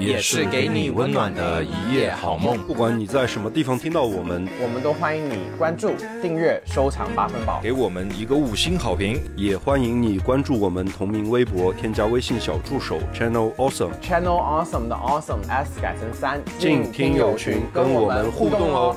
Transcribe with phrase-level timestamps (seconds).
[0.00, 2.56] 也是给你温暖的一夜好梦。
[2.66, 5.92] 不管你在什么地方听到我们，我们都欢迎你关注、
[6.22, 7.60] 订阅、收藏八分饱。
[7.62, 9.20] 给我们一个五星好评。
[9.36, 13.92] 也欢迎你关注我们同名微博，添加微信小助手 Channel Awesome。
[14.02, 18.96] Channel Awesome 的 Awesome S 改成三，进听友群跟我们互动哦。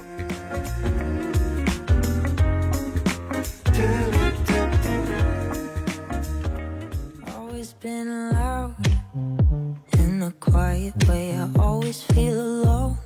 [10.84, 11.38] Quiet way.
[11.38, 12.98] I always feel alone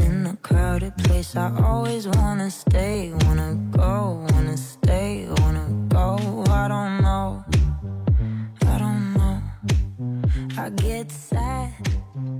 [0.00, 1.36] in a crowded place.
[1.36, 6.44] I always wanna stay, wanna go, wanna stay, wanna go.
[6.50, 7.44] I don't know,
[8.66, 9.40] I don't know.
[10.56, 11.70] I get sad.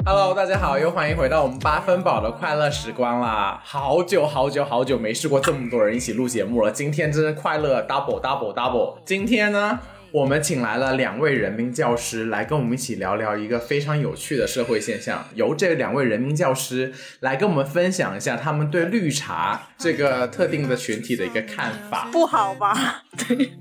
[0.05, 3.61] Hello，大家好，又欢迎回到我们八分饱的快乐时光啦！
[3.65, 8.99] 好久好久好久没试过这么多人一起录节目了，今天真是快乐 double double double。
[9.07, 9.81] 今天呢，
[10.15, 22.09] 我们请来了两位人民教师来跟我们一起聊聊一个非常有趣的社会现象，由这两位人民教师来跟我们分享一下他们对绿茶这个特定的群体的一个看法。
[22.15, 23.03] 不好吧？
[23.27, 23.55] 对，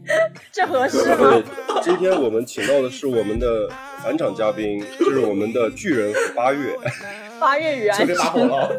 [0.51, 3.67] 这合适吗对？，今天我们请到的是我们的
[4.03, 6.77] 返场嘉宾，就是我们的巨人和八月。
[7.41, 8.71] 八月与安就被打火了，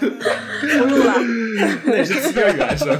[0.00, 1.14] 不录了，
[1.84, 2.98] 那也是七月与安生。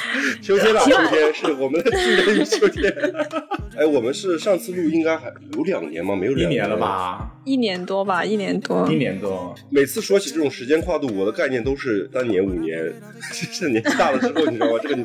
[0.42, 2.92] 秋天啊，秋天是我们的巨人与秋天。
[3.76, 6.14] 哎，我们是上次录应该还有两年吗？
[6.14, 6.76] 没有两一年了？
[6.76, 7.30] 吧？
[7.44, 8.96] 一年多吧，一年多一。
[8.96, 9.54] 年多。
[9.70, 12.92] 每次说起这种时间跨度，我的概念都是三年、五年。
[13.30, 14.78] 是年纪大了之后，你知道吗？
[14.82, 14.96] 这个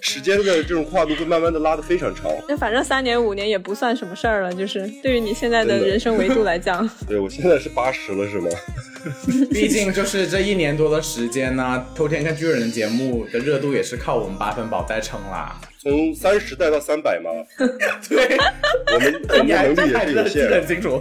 [0.00, 2.30] 时间的这种跨度会慢慢的拉的非常长。
[2.48, 8.48] 那反正三年五年也不算什么事儿了，就是对于你现在的人生维度来讲， 对我现在是八十了，是吗？
[9.52, 15.56] 毕竟就是这一年多的时间呢，偷天看巨人的节目的热度也是靠我们八分饱再撑啦。
[15.88, 17.30] 从三十带到三百吗？
[18.10, 18.36] 对，
[18.92, 21.00] 我们我们能力也是有限记得很清楚，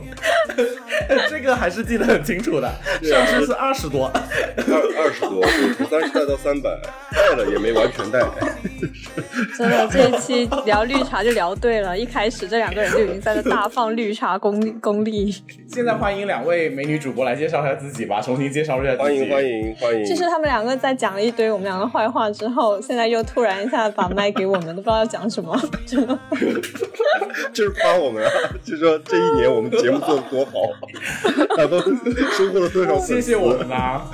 [1.27, 2.71] 这个还是记得很清楚的。
[3.01, 6.69] 上次是二十多，二二十多，对从三十带到三百，
[7.11, 8.19] 带了也没完全带。
[9.57, 15.33] 真的这一期聊绿茶就聊对了，一开始这两个人就已经在那大放绿茶功功力。
[15.67, 19.03] 现在欢迎两位美女主播来介绍一下自己吧，重新介绍一下自己。
[19.03, 19.43] 欢迎欢。
[19.43, 20.05] 迎欢迎！
[20.05, 25.59] 就是他们两个在讲了一堆我们两个坏话之后，现在又突然一下把麦给我们，都不知道要讲什么。
[25.85, 26.17] 真 的
[27.53, 28.29] 就是夸我们啊，
[28.63, 30.51] 就说这一年我们节目做的多好，
[31.57, 31.79] 然后
[32.37, 33.13] 收获了多少粉丝？
[33.15, 34.05] 谢谢我们啦！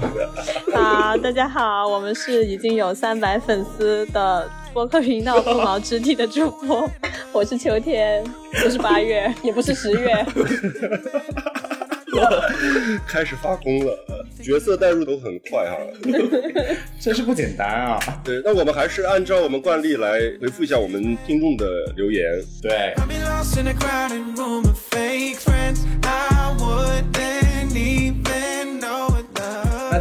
[0.74, 6.90] 好， 大家好，我们是已经有三百粉丝的播客频道不毛之地的主播，
[7.32, 8.24] 我是秋天，
[8.64, 10.26] 不是八月，也不是十月。
[13.08, 15.78] 开始发功了，角色代入都很快哈。
[17.00, 18.00] 真是不简单啊！
[18.24, 21.66] 对，那我们还是按照我们惯例来回复一下我们听众的
[21.96, 22.24] 留言。
[22.62, 22.94] 对，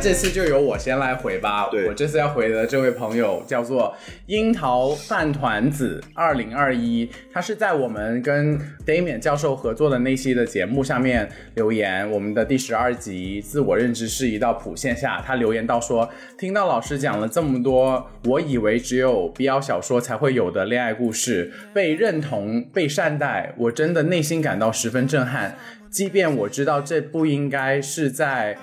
[0.03, 1.69] 这次就由我先来回吧。
[1.71, 3.95] 对我这次要回的这位朋友叫做
[4.27, 16.09] 樱桃饭团子二零二一，他是在我们跟 Damian 教授合作的那期的节目下面留言，我们的第十二集自我认知是一道谱线下，他留言到说，
[16.39, 25.59] 听到老师讲了这么多，我以为只有 BL 小说才会有的恋爱故事，被认同、被善待，我真的内心感到十分震撼。
[25.91, 28.57] 即便我知道这不应该是在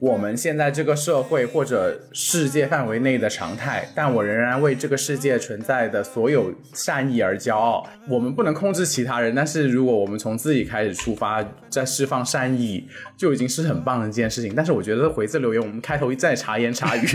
[0.00, 7.86] 我们现在这个社会或者世界范围内的常态，但我仍然为这个世界存在的所有善意而骄傲。
[8.08, 12.86] 我们不能控制其他人，但是如果我们从自己开始出发，在释放善意，
[13.16, 14.52] 就已经是很棒的一件事情。
[14.54, 17.06] 但是我觉得回字留言，我们开头一再茶言茶语，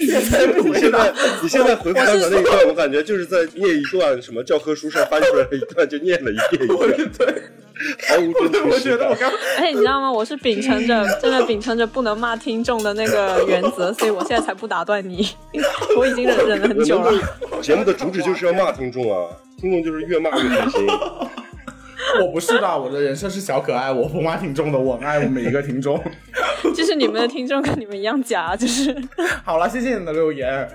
[0.00, 1.12] 现在不会你现在。
[1.42, 7.42] 你现在 回复刚才那一段，我感觉就是在念一段什么教科书上翻出来的一段，就念了一遍一遍，对，
[8.08, 8.78] 毫无真我。
[8.78, 10.10] 觉得我刚而且你知道吗？
[10.10, 15.28] 我是秉承着真的秉承着不能骂听众的那个原则，所以我现在才不打断你。
[15.98, 17.12] 我已经忍忍了很久了。
[17.60, 19.28] 节目的主旨就是要骂听众啊，
[19.60, 20.86] 听众就是越骂越开心。
[22.20, 26.00] 我不是的，我的人设是小可爱，我不骂听众的，我爱我每一个听众。
[26.74, 28.94] 就是你们的听众跟你们一样假，就是
[29.44, 30.68] 好了，谢谢你的留言。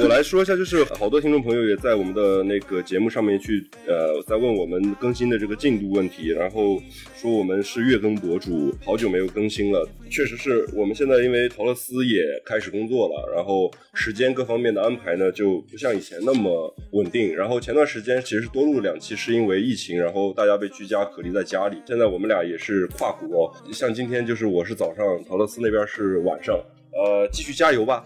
[0.00, 6.80] 我来说一下，就是好多听众朋友也在我们的那个节目上面去呃，在问我们更新的这个进度问题，然后
[7.16, 9.88] 说我们是月更博主，好久没有更新了。
[10.08, 17.34] 确实是我们现在因为陶乐斯也开始工作了，然后时间各方面的安排呢就不像以前那么稳定。
[17.34, 21.76] 然后前段时间其实多录两期，是因为疫情，然后大家被居家隔离在家里。
[21.84, 26.54] 现在我们俩也是跨国，像今天就是我是早上，陶乐斯那边是晚上，
[26.92, 28.04] 呃，继续加油吧。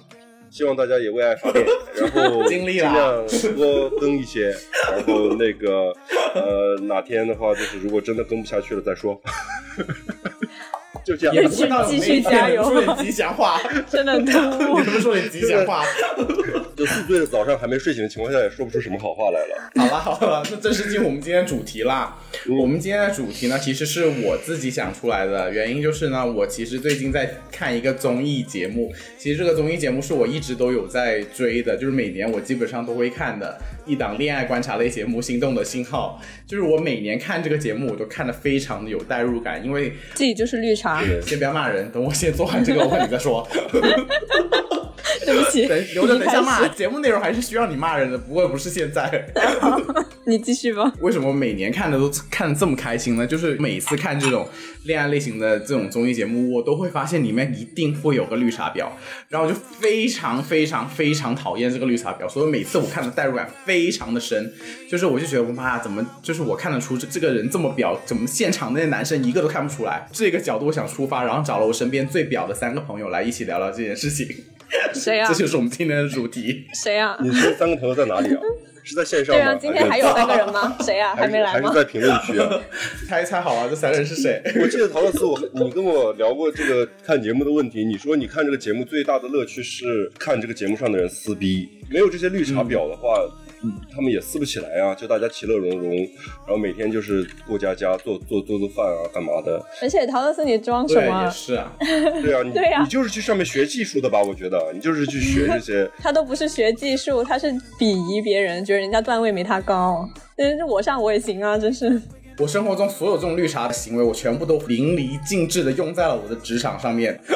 [0.53, 1.65] 希望大家也为爱发电，
[1.97, 2.95] 然后尽量
[3.57, 4.49] 多更一些，
[4.93, 5.91] 然后那个
[6.35, 9.19] 呃哪天的话，就是如果真的更不下去了再说，
[11.05, 11.35] 就这样。
[11.35, 13.61] 也不知道有没有继续加油说点吉祥话，
[13.91, 14.39] 真的突
[14.73, 14.85] 兀 你。
[14.85, 15.85] 能不能说点吉祥话？
[16.77, 19.71] 就宿醉的早上还没睡醒的情况下，也说不出什么好话来了。
[19.77, 22.17] 好了好了，那正式进入我们今天主题啦。
[22.47, 33.57] 嗯我们今天的主题呢，其实是我自己想出来的，原因就是呢，我其实最近在看一个综艺节目，其实这个综艺节目是我一直都有在追的，就是每年我基本上都会看的
[33.87, 36.21] 一档恋爱观察类节目《心动的信号》，
[36.51, 40.92] 就是我每年看这个节目，我都看的非常的有代入感，因为自己就是绿茶，
[41.23, 43.47] 先不要骂人，等我先做完这个问题再说。
[45.25, 49.27] 对不起，等留着等下骂，节目内容还是需要你骂人的，不过不是现在。
[50.25, 50.93] 你继续吧。
[51.01, 53.27] 为什么每年看的都看的这么开心呢？
[53.27, 54.49] 就是每次看这种
[54.85, 58.87] 恋爱类型的这种综艺节目，我都会发现里面一定会有个绿茶婊，
[59.29, 64.53] 然后我就非常非常非常讨厌这个绿茶婊，所以每次我看的代入感非常的深，
[64.89, 70.07] 就是我就觉得我妈，怎么就是我看得出这这个人这么婊，怎么现场那些男生一个都看不出来？
[70.13, 74.29] 这个角度我想出发，然后找了我身边最婊的三个朋友来一起聊聊这件事情，
[74.95, 75.35] 谁呀这？
[75.35, 76.67] 就是我们今天的主题。
[76.75, 77.17] 谁呀？
[77.21, 78.41] 你这三个朋友在哪里啊？
[78.85, 79.41] 是在线上吗？
[79.41, 80.77] 对啊，今天还有三个人吗？
[80.81, 81.15] 谁呀？
[81.15, 81.85] 还没来吗还是？
[81.85, 82.61] 在评论区啊？
[83.09, 84.43] 猜一猜好啊，这三个人是谁？
[84.61, 87.85] 我记得陶乐斯，我你跟我聊过这个看节目的问题。
[87.85, 93.31] 你说你看这个节目最大的乐趣是看这个节目上的人撕逼，没有这些绿茶婊的话，嗯
[93.95, 94.95] 他们也撕不起来啊。
[94.95, 95.97] 就大家其乐融融，
[96.47, 99.65] 然后每天就是过家家做做做做饭啊，干嘛的？
[99.81, 101.25] 而且陶乐斯，你装什对，么啊？
[101.25, 101.73] 也是啊。
[101.81, 104.23] 对啊，你对啊你就是去上面学技术的吧？
[104.23, 105.91] 我觉得你就是去学这些。
[105.99, 107.47] 他都不是学技术，他是
[107.79, 110.09] 鄙夷别人，觉得人家段位没他高。
[110.37, 112.01] 但是我上我也行啊，真是。
[112.39, 117.19] 我生活中所有这种绿茶的行为，我全部都淋漓尽致的用在了我的职场上面。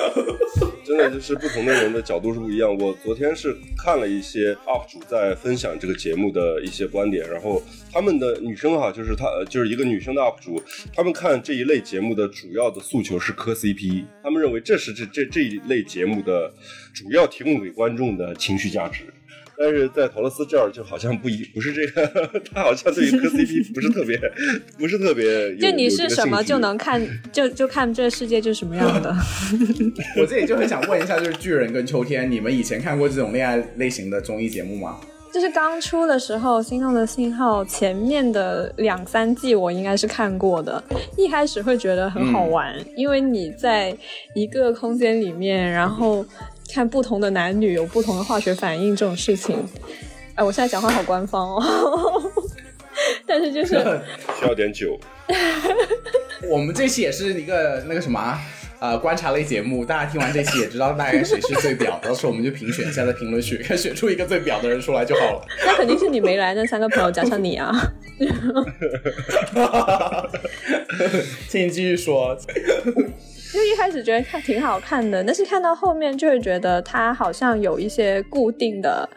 [0.84, 2.74] 真的就是不同的人的角度是不一样。
[2.78, 7.60] 我昨天是看了一些 UP 主在分享这个节目的一些观点，然后
[7.92, 10.62] 他们的女生哈，就是她就是一个女生的 UP 主，
[10.94, 16.52] 他们看这一类节目的主要的诉求是磕 CP，他们认为这是这这这一类节目的
[16.94, 19.12] 主要提供给观众的情绪价值。
[19.58, 24.18] 但是在陶乐斯这儿就好像不一不是这个， 他好像对于磕 CP 不是特别
[24.78, 27.00] 不是特别就你是什么就能看，
[27.32, 29.14] 就就看这个世界就是什么样的。
[30.20, 34.98] 我这里就很想问一下，就是巨人跟秋天，你们以前看过这种恋爱类型的综艺节目吗？
[35.34, 40.82] 就是刚出的时候，《心动的信号》前面的两三季我应该是看过的。
[41.18, 43.94] 一开始会觉得很好玩，因为你在
[44.34, 46.24] 一个空间里面，然后
[46.72, 49.56] 看不同的男女有不同的化学反应这种事情。
[50.34, 52.32] 哎，我现在讲话好官方哦，
[53.26, 53.74] 但是就是
[54.38, 54.98] 需要点酒。
[56.50, 58.40] 我们这期也是一个那个什么啊。
[58.78, 65.46] 呃，观察类节目，大家听完这期也知道大概谁是最表，到时候我们就评选一下，在评论区看选出一个最表的人出来就好了。
[65.64, 67.72] 那肯定是你没来那三个朋友加上你啊。
[71.48, 72.36] 请你继续说。
[73.52, 79.08] 就一开始觉得看挺好看的，但是看到后面就会觉得他好像有一些固定的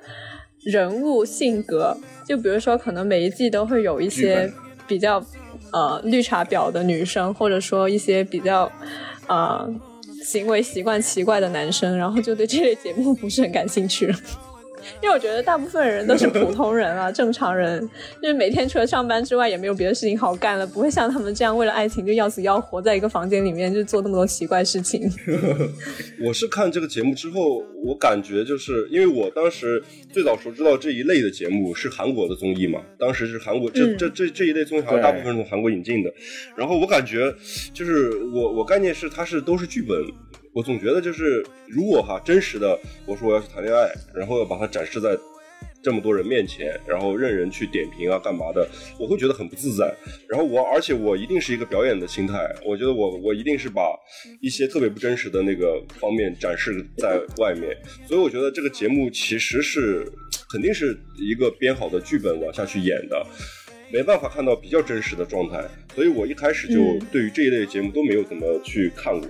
[0.63, 4.51] 人物性格，就比如说可能每一季都会有一些
[4.87, 5.23] 比较
[5.73, 8.71] 呃绿茶婊的女生，或者说一些比较
[9.27, 9.67] 呃
[10.23, 14.15] 行为习惯奇怪的男生，然后就对这类节目不是很感兴趣了。
[15.01, 17.87] 因为我觉得大部分人都是普通人啊， 正常人，
[18.21, 25.09] 就是每天除了上班之外也没有别的事情好干了，不会像他们这样为了爱情就要死要活在一个房间里面就做那么多奇怪事情。
[26.21, 29.81] 我是看这个节目之后，我感觉就是因为我当时
[30.11, 36.13] 最早时候知道这一类的节目是韩国的综艺嘛，当时是韩国这、嗯这这这一类综艺好像大部分是从韩国引进的，
[36.57, 37.33] 然后我感觉
[37.73, 39.97] 就是我我概念是它是都是剧本。
[40.59, 45.17] 我总觉得就是，如果哈真实的，我说我要去谈恋爱，然后要把它展示在
[45.81, 48.67] 这么多人面前，然后任人去点评啊，干嘛的，
[48.99, 49.95] 我会觉得很不自在。
[50.27, 53.83] 然后我，而且我一定是一个表演的心态，我觉得我我一定是把
[54.41, 57.73] 一些特别不真实的那个方面展示在外面，
[58.05, 60.05] 所以我觉得这个节目其实是
[60.51, 63.25] 肯定是一个编好的剧本往下去演的。
[63.93, 65.63] 没办法看到比较真实的状态，
[65.95, 69.25] 所以我一开始就嗯对于这一类节目都没有怎么去看过。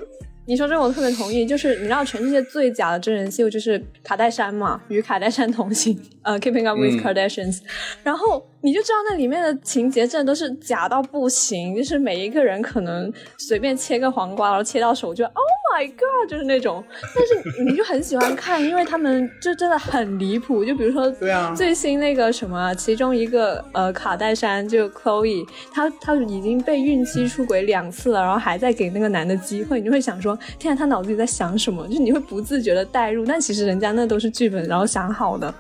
[0.50, 7.60] 你说这个我特别同意，就是你知道全世界最假的真人秀就是卡戴珊嘛，与卡戴珊同行，呃，Keeping Up with Kardashians，、
[8.04, 15.34] 然后你就知道那里面的情节真的都是假到不行，就是每一个人可能随便切个黄瓜，然后切到手就 Oh
[15.74, 16.84] my God，就是那种，
[17.16, 31.88] 但是你就很喜欢看，因为他们就真的很离谱，就比如说对啊最新那个什么，其中一个呃卡戴珊就 Chloe，她她已经被孕期出轨两次了，然后还在给那个男的机会，你就会想说，天啊，她脑子里在想什么？
[31.88, 35.54] 就是你会不自觉的代入，但其实人家那都是剧本，然后想好的。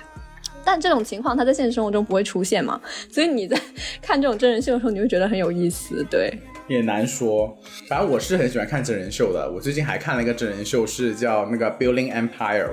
[0.63, 2.79] 但这种情况，他在现实生活中不会出现嘛？
[3.11, 3.59] 所以你在
[4.01, 6.31] 看这种真人秀的时候，你会觉得很有意思，对。
[6.67, 9.51] 也难说，反正我是很喜欢看真人秀的。
[9.51, 12.67] 我最近还看了一个真人秀，是叫那个《Building Empire》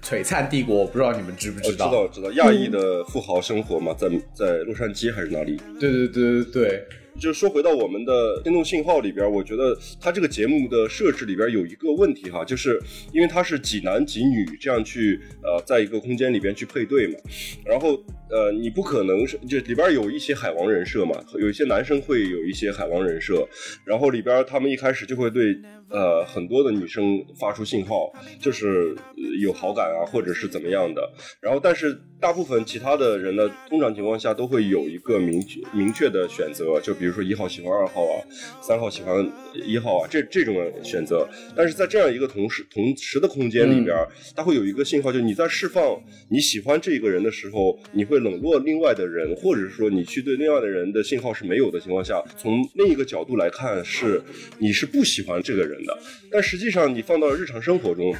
[0.00, 1.90] 璀璨帝国，我不知道你们知不我知知道？
[1.90, 5.60] 道知道，亚裔的富豪生活嘛，在在洛杉矶还是哪里？
[5.80, 6.84] 对对对对对，
[7.20, 12.80] 就说回到我们的天动信号里边，我觉得它这个节目的设置里边有一个问题哈，就是
[13.12, 17.14] 因为它是几男几女这样去呃在一个空间里边去配对嘛，
[17.62, 23.46] 然后呃你不可能是就里边有一些海王人设嘛，有一些男生会有一些海王人设，
[23.84, 25.54] 然后里边他们一开始就会对
[25.90, 28.10] 呃很多的女生发出信号，
[28.40, 28.96] 就是
[29.42, 31.02] 有好感啊或者是怎么样的，
[31.42, 38.16] 然后但是大部分其他的人呢，通常情况下都会有一个明确明确的选择，就比如说一号喜欢二号啊，
[38.62, 39.28] 三号喜欢
[39.66, 41.28] 一号啊，这这种选择。
[41.56, 43.96] 但是在这样一个同时同时的空间里边，
[44.34, 54.22] 它会有一个信号，就是你在释放你喜欢这个人的时候，你会冷落另外的人，或者是说你去对另外的人的信号是没有的情况下，从另一个角度来看，是
[54.58, 55.98] 你是不喜欢这个人的。
[56.30, 58.14] 但实际上你放到日常生活中，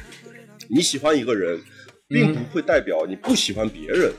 [0.69, 1.59] 你喜欢一个人，
[2.07, 4.11] 并不会代表你不喜欢别人。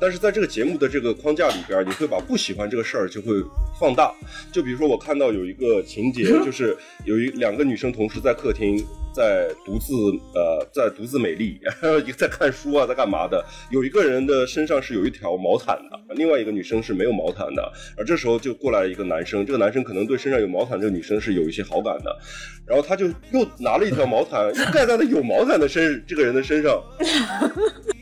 [0.00, 3.34] 但是在这个节目的这个框架里边，你会把不喜欢这个事儿就会
[3.78, 4.12] 放大。
[4.50, 8.82] 就比如说，我看到有一个情节，就是有一两个女生同时在客厅，
[9.14, 9.92] 在独自
[10.34, 11.60] 呃在独自美丽，
[12.06, 13.44] 一 个在看书啊，在干嘛的。
[13.70, 17.72] 有一个人的身上是有一条毛毯的，另外一个女生是没有毛毯的。
[17.98, 22.16] 而这时候就过来一个男生，这个男生可能对身上有毛毯这个女生是有一些好感的，
[22.66, 26.82] 然后他就又拿了一条毛毯，又盖在了有毛毯的身这个人的身上。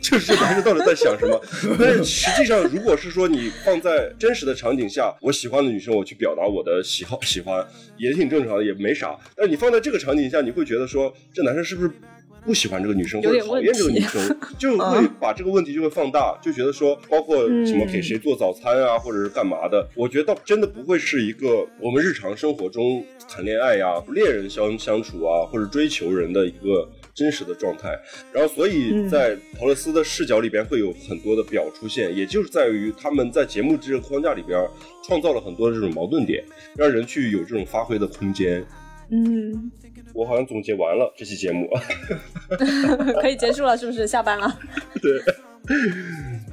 [0.00, 1.40] 就是这男生到底在想什么？
[1.78, 9.16] 但是实际上，如果是说你放在真实的场景下，我喜欢的女生，我去表达我的喜好喜欢，也挺正常的，也没啥。
[9.36, 11.90] 但是你放在这个场景下，你会觉得说，这男生是不是
[12.44, 26.88] 不喜欢这个女生，或者讨厌这个女生，就会把这个问题就会放大，就觉得说，包括什么给谁做早餐啊，或者是干嘛的，我觉得倒真的不会是一个我们日常生活中谈恋爱呀、恋人相相处啊，或者追求人的一个。
[27.18, 27.98] 真实的状态，
[28.32, 34.64] 然后所以在陶乐斯的视角里边会有很多的表出现，也就是在于他们在节目这个框架里边
[35.04, 36.44] 创造了很多的这种矛盾点，
[36.76, 38.64] 让人去有这种发挥的空间。
[39.10, 39.72] 嗯，
[40.14, 41.68] 我好像总结完了这期节目，
[43.20, 44.06] 可以结束了，是不是？
[44.06, 44.58] 下班了。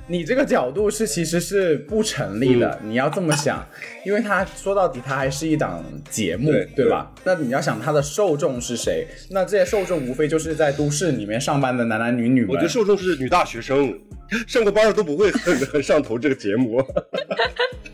[0.07, 3.67] 你这个角度是其实是不成立的，你要这么想，
[4.05, 7.11] 因为它说到底它还是一档节目，对吧？
[7.23, 9.07] 那你要想它的受众是谁？
[9.31, 12.49] 那这些受众无非就是在都市里面上班的男男女女们。
[12.51, 13.99] 我觉得受众是女大学生，
[14.47, 16.83] 上过班的都不会很很上头这个节目。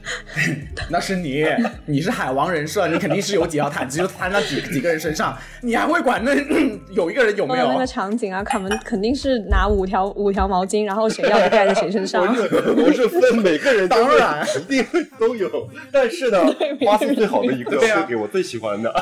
[0.90, 1.46] 那是你，
[1.86, 6.34] 你是海王人设，你肯定是有几条毯子就摊到几几个人身上，你还会管那
[6.92, 7.68] 有一个人有没有？
[7.68, 12.26] 那个场景啊，卡门肯定是拿五条五条毛巾，然后谁要就盖在谁身上。
[12.26, 16.40] 我是分每个人， 当然一定会都有，但是呢，
[16.86, 18.94] 花出最好的一个对啊会给我最喜欢的，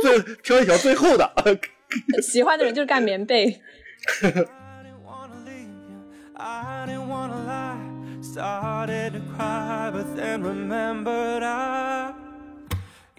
[0.00, 1.30] 最挑一条最厚的。
[2.20, 3.60] 喜欢的人就是盖棉被。
[8.36, 12.12] Started to cry, but then remembered I.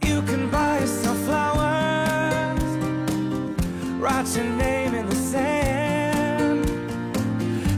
[0.06, 2.62] You can buy yourself flowers,
[4.00, 6.66] write your name in the sand,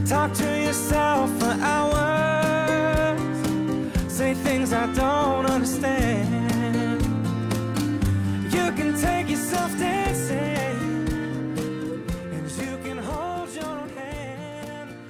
[0.06, 3.18] talk to yourself for hours,
[4.12, 7.00] say things I don't understand.
[8.52, 10.09] You can take yourself dancing.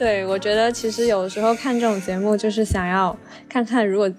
[0.00, 3.14] 对，我觉得其实有时候看这种节目，就是想要
[3.50, 4.10] 看看，如果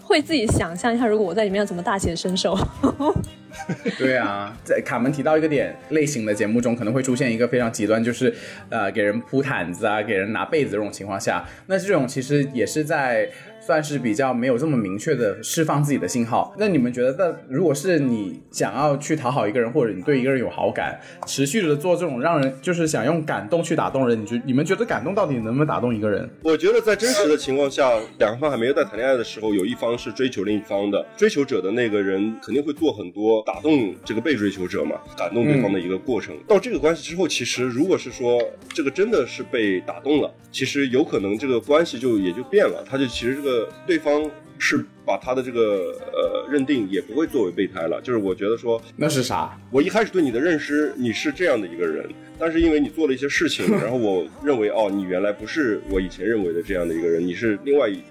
[0.00, 2.58] 会自己想象一下，如果我在里面要怎么大显身手。
[3.98, 8.32] 对啊，在卡门提到一个点，类型的节目中可能会出现一个非常极端，就是
[8.70, 13.28] 呃给人铺毯子啊，给人拿被子这种情况下，那这种其实也是在
[13.66, 16.54] 算是比较没有这么明确的释放自己的信号。
[16.56, 26.30] 那你们觉得，那如果是你想要去讨好一个人，或者你对一个人有好感，持续的做这种让人就是想用感动去打动人，你觉你们觉得感动到底能不能打动一个人？
[26.44, 36.36] 我觉得在真实的情况下，两方还没有在谈恋爱的时候，有一方是追求另一方的，追求者的那个人肯定会做很多打动这个被追求者嘛，感动对方的一个过程。
[36.46, 43.55] 到这个关系之后，其实如果是说这个真的是被打动了，其实有可能这个关系就也就变了，他就其实这个
[43.86, 49.56] 对方是把他的这个呃认定也不会作为备胎了，就是我觉得说那是啥？
[49.70, 52.08] 我一开始对你的认识，你是这样的一个人，
[52.38, 58.02] 但是因为你做了一些事情， 然后我认为哦，你原来不是我以前认为的这样的一个人，你是另外一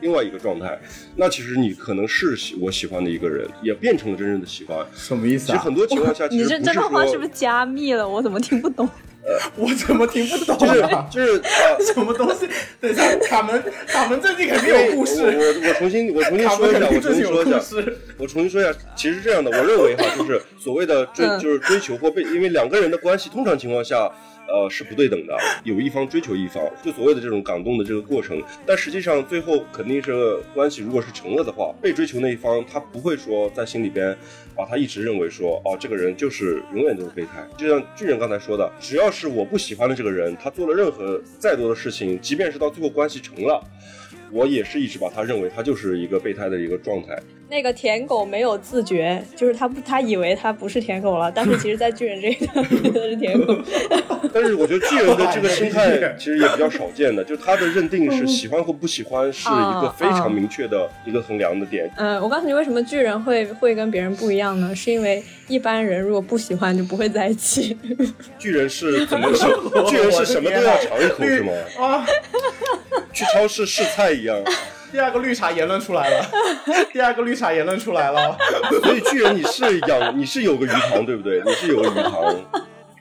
[0.00, 0.80] 另外一个状态。
[1.14, 4.78] 那其实你可能是喜我喜欢的一个人，也变成了真正的喜欢。
[4.94, 5.56] 什么意思啊？
[5.56, 8.08] 其实很多情况下，其你这这段话是不是加密了？
[8.08, 8.88] 我怎么听不懂？
[9.56, 11.06] 我怎么听不懂就是啊？
[11.10, 11.84] 就是呃。
[11.92, 12.48] 什么东西？
[12.80, 15.22] 等一下，卡门，卡门最近肯定有故事。
[15.22, 17.60] 我我我重新我重新说一下，我重新说一下。
[18.18, 24.10] 我重新说一下，其实这样的，我认为哈，就是所谓的追，嗯就是追求或被，因为两个人的关系通常情况下。
[24.52, 34.16] 呃，是不对等的，有一方追求一方，就所谓的这种感动的这个过程，但实际上最后肯定是关系，如果是成了的话，被追求那一方他不会说在心里边
[34.56, 37.46] 把他一直认为说，哦，这个人就是永远都是备胎。
[37.56, 43.62] 就像巨人刚才说的，只要是我不喜欢的这个人，他做了任何再多的事情，即便是到最后关系成了，
[44.32, 47.18] 我也是一直把他认为他就是一个备胎的一个状态。
[47.48, 53.58] 那个舔狗没有自觉，就是他不，他以为他不是舔狗了，但是其实，在巨人这一段觉得是舔狗。
[54.32, 61.90] 但是我觉得巨人的这个心态其实也比较少见的，就是他的认定是喜欢或不喜欢是一个非常明确的一个衡量的点。
[61.96, 64.72] 嗯，我告诉你，为什么巨人会会跟别人不一样呢？
[64.72, 65.20] 是因为
[65.50, 67.76] 一般人如果不喜欢就不会在一起。
[68.38, 69.44] 巨人是怎么是？
[69.90, 71.52] 巨人是什么都要尝一口是吗？
[71.78, 72.06] 啊！
[73.12, 74.38] 去超市试菜一样。
[74.92, 76.26] 第二个绿茶言论出来了，
[76.92, 78.36] 第二个绿茶言论出来了。
[78.82, 81.42] 所以巨人你是养你是有个鱼塘对不对？
[81.44, 82.36] 你是有个鱼塘。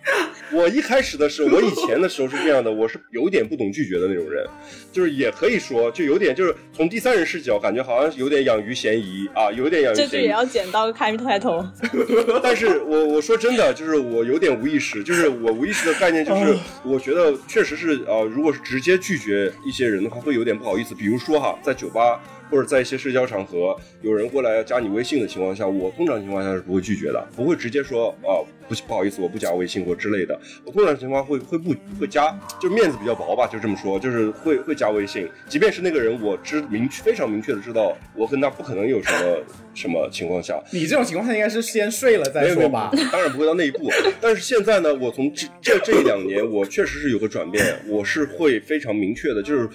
[0.52, 4.44] 我一开始的时候，我以前的时候是这样的，我是有点不懂拒绝的那种人，
[4.92, 10.30] 就是也可以说，就有点就是从第三人视角，感觉好像有点养鱼嫌疑啊，有点养鱼嫌疑这句也。
[10.30, 11.64] 要剪刀开开头。
[12.42, 20.96] 但是我我说真的，就是我有点无意识，就是我无意识的概念就是， 我觉得确实是啊、呃如果是直接拒绝一些人的话，会有点不好意思。
[20.96, 30.40] 比如说哈，在酒吧或者在一些社交场合，有人过来要加你微信的情况下，我通常情况下是不会拒绝的，不会直接说啊不不好意思，我不加微信或之类的。
[30.64, 42.92] 我通常情况会会不会加，就面子比较薄吧，就这么说，就是会会加微信，即便是那个人我知明确非常明确的知道我跟他不可能有什么什么情况下，你这种情况下应该是先睡了再没有没有说吧？
[43.12, 43.90] 当然不会到那一步。
[44.22, 49.68] 但是现在呢，我从这这这一两年，我确实是有个转变，我是会非常明确的，就是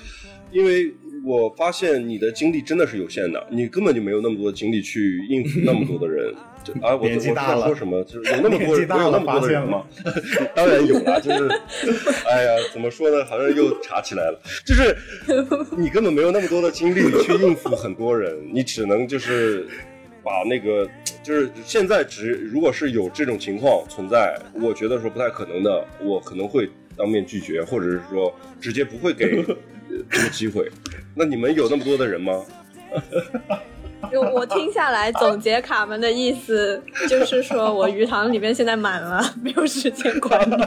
[0.52, 0.92] 因为
[1.24, 6.32] 我发现你的精力真的是有限的，你根本就没有那么多精力去应付那么多的人。
[6.64, 8.02] 就啊，我我年纪大了说什么？
[8.04, 9.84] 就是有那么 多人，年纪大了我有那么多的人吗？
[10.56, 11.48] 当然有了，就是，
[12.26, 13.24] 哎呀，怎么说呢？
[13.26, 14.96] 好像又查起来了，就是
[15.76, 19.66] 你根本没有那么多的精力去应付很多人，你只能就是
[20.22, 20.88] 把那个，
[21.22, 29.44] 就是现在只如果是有这种情况存在，我觉得说不太可能的，我可能会当面拒绝，或者是说直接不会给
[29.90, 30.66] 呃这个机会。
[31.14, 32.42] 那你们有那么多的人吗？
[34.10, 40.54] 就我听下来总结卡门的意思，就是说我鱼塘里面现在满了，没有时间管理。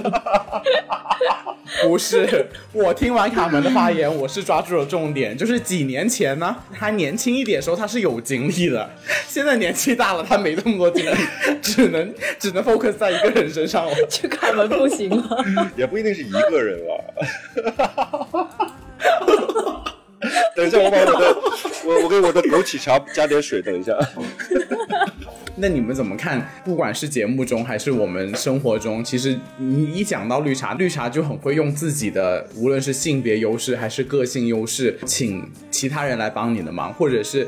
[1.83, 8.89] 不是，我听完卡门的发言，我是抓住了重点，就是几年前呢，他年轻一点的时候他是有精力的，
[9.27, 11.17] 现在年纪大了，他没那么多精力，
[11.61, 13.91] 只能只能 focus 在一个人身上了。
[14.09, 15.45] 去卡门不行了。
[15.75, 17.03] 也不一定是一个人了。
[20.55, 21.37] 等一下，我把我的
[21.85, 23.93] 我我给我的枸杞茶加点水，等一下。
[25.59, 26.47] 那你们怎么看？
[26.63, 37.47] 不管是节目中还是我们生活中，其实你一讲到绿茶，绿茶就很会用自己的无论是性别优势还是个性优势，请其他人来帮你的忙，或者是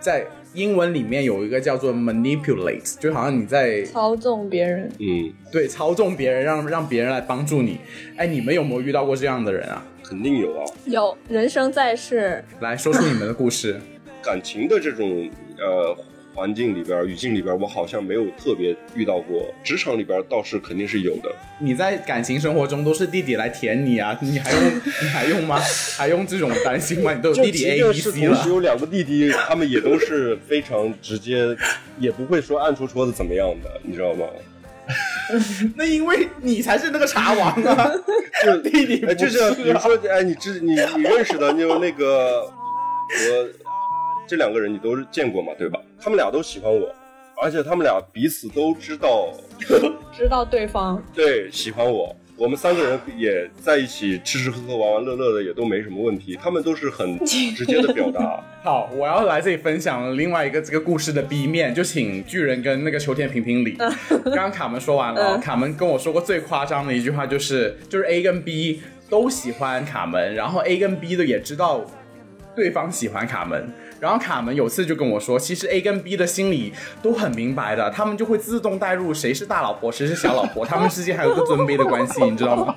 [0.00, 7.78] 在英文里面有一个叫做 manipulate，就好像你在操纵别人，嗯，对操纵别人，让让别人来帮助你。
[8.16, 9.84] 哎，你们有没有遇到过这样的人啊？
[10.02, 10.64] 肯定有啊。
[10.86, 13.80] 有人生在世，来说出你们的故事。
[14.22, 15.96] 感情的这种呃
[16.34, 19.46] 环境里边、语境里边，我好像没有特别遇到过。
[19.62, 21.30] 职场里边倒是肯定是有的。
[21.60, 24.60] 你在感情生活中都是弟弟来舔你啊，你还用
[25.02, 25.58] 你还用吗？
[25.96, 27.14] 还用这种担心吗？
[27.14, 28.48] 你都有弟弟 A、便 B、是 C 同时了。
[28.48, 31.56] 有两个弟弟，他们也都是非常直接，
[31.98, 34.26] 也不会说暗戳戳的怎么样的，你知道吗？
[35.76, 37.90] 那因为你才是那个茶王啊，
[38.44, 43.54] 就 弟弟哎，就不像比如说，哎，你知你你认识的，就那个我
[44.26, 45.80] 这两个人你都是见过嘛，对吧？
[46.00, 46.94] 他们俩都喜欢我，
[47.42, 49.32] 而且他们俩彼此都知道，
[50.16, 52.14] 知道对方 对，喜欢我。
[52.36, 56.36] 我们三个人也在一起吃吃喝喝、玩玩乐乐的，也都没什么问题。
[56.42, 58.42] 他们都是很 直接的表达。
[58.64, 63.76] 好，我要来这里分享另外一个这个故事的 B 面，就请巨人跟那个秋天评评理。
[64.24, 71.84] 刚刚卡门说完了，嗯卡门跟我说过最夸张的一句话就是，就是 A 跟 B 都喜欢卡门，然后 A 跟 B 的也知道
[72.56, 73.72] 对方喜欢卡门。
[74.04, 82.74] 然后卡门有次就跟我说，其实 A 跟 B 的心里都很明白的，他们就会自动带入谁是大老婆，谁是小老婆，他们之间还有个尊卑的关系，你知道吗？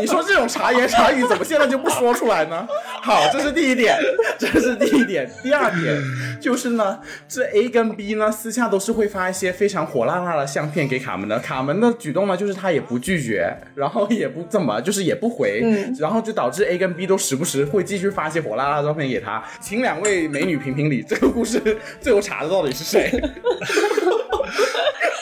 [0.00, 2.66] 你说这种茶言茶语怎么现在就不说出来呢？
[3.02, 3.98] 好，这是第一点，
[4.38, 5.30] 这是第一点。
[5.42, 5.96] 第二点
[6.40, 11.38] 就是呢，这 A 跟 B 呢私下都是会发一些非常火辣辣的相片给卡门的。
[11.38, 15.62] 卡门的举动呢，就是他也不拒绝，然后也不怎么，就是也不回，
[15.98, 19.42] 然后就导致 A 跟 B 都时不时会继续发一些火辣辣的照片给他。
[19.60, 23.10] 请两位美女评评理，这个故事 最后查的到底是谁？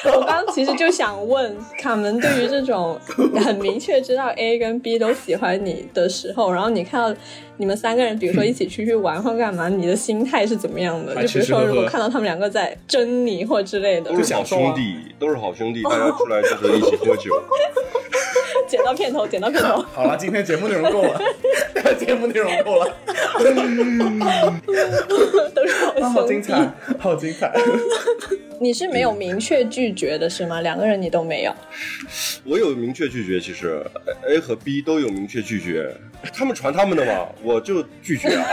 [0.14, 2.98] 我刚刚其实就想问卡门，对于这种
[3.44, 7.20] 很明确知道 A 跟 B 都喜欢你的时候，然后你看到
[7.56, 11.14] 你们三个人，比如说一起出去玩或干嘛，你的心态是怎么样的？
[11.14, 17.32] 啊就比如说，如果看到他们两个在争你或之类的都，是好兄弟，都是好兄弟，大家出来就是一起喝酒。
[18.68, 19.82] 剪到片头，剪到片头。
[19.92, 21.20] 好了，今天节目内容够了，
[21.98, 22.94] 节目内容够了，
[25.54, 26.26] 都是好啊好。
[26.28, 27.52] 精彩，好精彩。
[28.60, 30.60] 你是没有明确拒绝的是吗？
[30.60, 31.54] 两个人你都没有。
[32.44, 33.82] 我有明确拒绝，其实
[34.28, 35.94] A 和 B 都有明确拒绝，
[36.34, 38.46] 他们传他们的嘛，我就拒绝啊，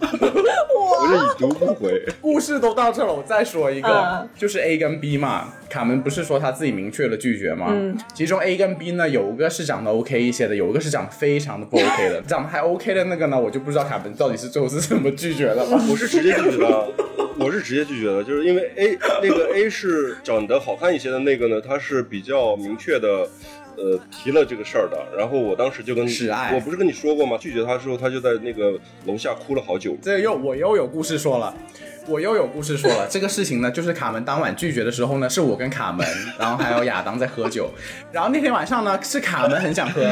[0.00, 2.00] 我就已读不回。
[2.20, 5.52] 故事都到这了，我再说一个，嗯就是 A 跟 B 嘛。
[5.72, 7.68] 卡门不是说他自己明确了拒绝吗？
[7.70, 12.20] 嗯其中 A 跟 B 呢，有一个是长得 OK 一些的，有一个是长得非常的不 OK 的。
[12.22, 15.70] 长得还 OK 的那个呢，我就不知道卡门到底是最后是怎么拒绝的 了。
[15.88, 16.88] 我是直接拒绝的，
[17.38, 23.26] 我是直接拒绝的，就是因为 A 那个 A 是长得好看一些的那个呢，他是比较明确的。
[23.76, 26.04] 呃，提了这个事儿的，然后我当时就跟
[26.52, 27.36] 我不是跟你说过吗？
[27.38, 28.72] 拒绝他的时候，他就在那个
[29.06, 29.96] 楼下哭了好久。
[30.02, 31.54] 这又我又有故事说了，
[32.06, 33.06] 我又有故事说了。
[33.10, 36.06] 这个事情呢，就是卡门当晚拒绝的时候呢，是我跟卡门，
[36.38, 37.70] 然后还有亚当在喝酒。
[38.12, 40.02] 然后那天晚上呢，是卡门很想喝，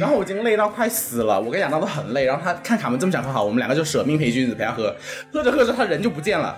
[0.00, 2.24] 然后我已经累到快死了，我跟亚当都很累。
[2.24, 4.94] 然后他看卡门这么想喝，好，我们两个就舍命陪君子陪他喝。
[5.32, 6.56] 喝着喝着，他人就不见了。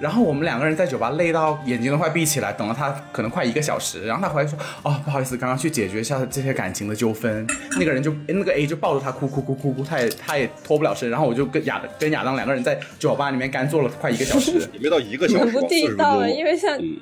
[0.00, 4.06] 然后我们两个人在酒吧累到眼睛都快闭起来，等了他可能快一个小时。
[4.06, 7.46] 然后他回来说：“哦，不好意思，刚刚去解决一下这些感情的纠纷。
[7.78, 11.10] ”那个人就那个 A 就抱着他哭哭哭哭哭，他也他也脱不了身。
[11.10, 14.52] 然后我就跟亚跟亚当两个人在酒吧里面干坐了快一个小时。
[14.72, 16.96] 也没到一个小时吧，很不地40分道啊，因为像嗯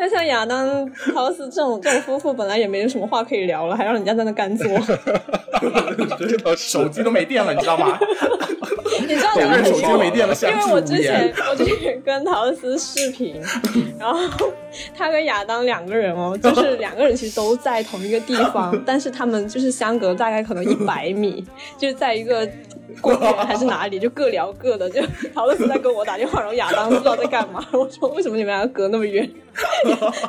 [0.00, 4.66] 那像亚当、陶斯这种这种夫妇，本来也没有什么话可以聊了，还让人家在那干坐。
[6.18, 7.98] 这倒是手机都没电了，你知道吗？
[9.06, 11.34] 你知道两个人手机没电了，因相为我之前言。
[11.50, 13.38] 我之前跟陶斯视频，
[13.98, 14.18] 然后
[14.96, 21.44] 他跟亚当两个人哦，就是两个人其实都在同一个地方，但是他们就是相隔大概可能一百米，
[21.76, 22.48] 就是在一个
[23.02, 24.88] 公园还是哪里，就各聊各的。
[24.88, 25.02] 就
[25.34, 27.62] 陶斯在跟我打电话，然后亚当不知道在干嘛。
[27.72, 29.28] 我说为什么你们两个隔那么远？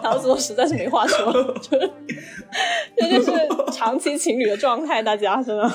[0.01, 1.91] 陶斯说实在是没话说，就是
[2.97, 3.31] 这就是
[3.71, 5.71] 长期情侣的状态，大家真的。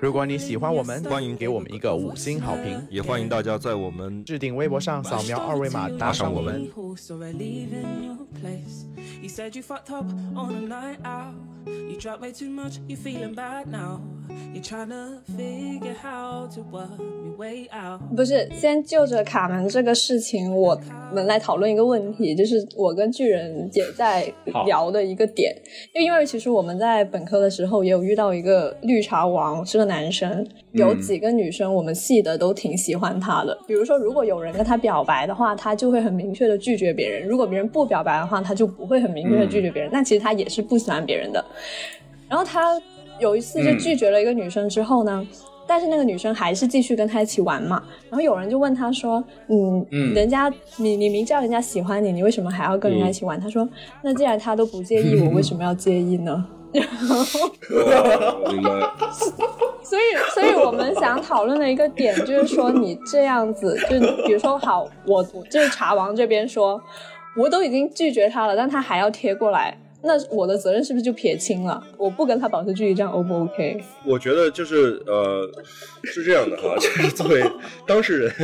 [0.00, 2.86] 如果你喜欢我们，欢迎给我们一个五星好评。
[2.90, 6.68] 也欢迎大家在我们置顶微博上扫描二维码打赏我们。
[9.22, 11.34] You said you fucked up on a night out.
[11.66, 14.00] You drank way too much, you're feeling bad now.
[14.70, 14.76] To
[15.36, 18.00] figure how to work me way out.
[18.14, 20.80] 不是，先就着卡门这个事情，我
[21.12, 24.32] 们来讨论一个问题，就是我跟巨人也在
[24.66, 25.52] 聊的一个点。
[25.92, 33.58] 就因为其实我们在本科的时候也有遇到一个绿茶王，是个男生，有几个女生我们系的都挺喜欢他的。
[33.66, 39.90] 比如说，如果有人跟他表白的话，他就会很明确的拒绝别人；如果别人不表白的话，他就不会很明确的拒绝别人。
[39.92, 41.44] 但其实他也是不喜欢别人的。
[42.28, 42.80] 然后他
[43.20, 45.26] 有一次就拒绝了一个女生之后呢，
[45.66, 47.82] 但是那个女生还是继续跟他一起玩嘛。
[48.08, 53.68] 然后有人就问他说：“嗯，嗯人家你你明知道人家喜欢你，你为什么还要跟人家一起玩？”他说
[54.02, 56.32] ：“那既然他都不介意，我为什么要介意呢？”
[56.72, 56.80] 哦
[58.48, 58.70] 明白。
[59.82, 60.02] 所以，
[60.34, 66.80] 所以我们想讨论的一个点就是说，你这样子，就比如说，好，我我就是茶王这边说，
[67.36, 71.82] 我都已经拒绝他了，但他还要贴过来，那我的责任是不是就撇清了？
[71.96, 73.82] 我不跟他保持距离，这样 O 不 OK？
[74.04, 75.48] 我觉得就是呃
[76.04, 77.42] 是这样的哈， 就是作为
[77.86, 78.30] 当事人，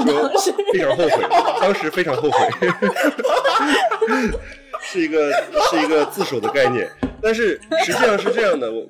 [0.00, 0.30] 说
[0.72, 1.24] 非常后悔，
[1.60, 2.48] 当时非常后悔，
[4.90, 5.30] 是一个
[5.70, 6.90] 是一个自首的概念。
[7.22, 8.86] 但是实际上是这样的，我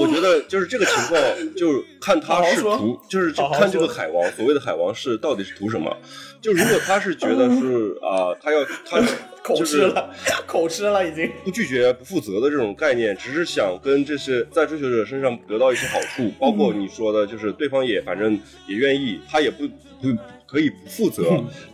[0.00, 1.18] 我觉得就是这个情况，
[1.56, 5.96] 就看他是图，就是看这个海王，所谓的海王是到底是图什么？
[6.42, 9.00] 就如果他是觉得是啊、他要他
[9.42, 10.14] 口就是吃了，
[10.46, 11.30] 口吃了已经。
[11.42, 19.66] 不拒绝、不负责的这种概念，只是想跟这些在追求者身上得到一些好处，包括你说的，就是对方也反正也愿意，他也不
[20.02, 20.14] 不
[20.52, 21.22] 可以不负责，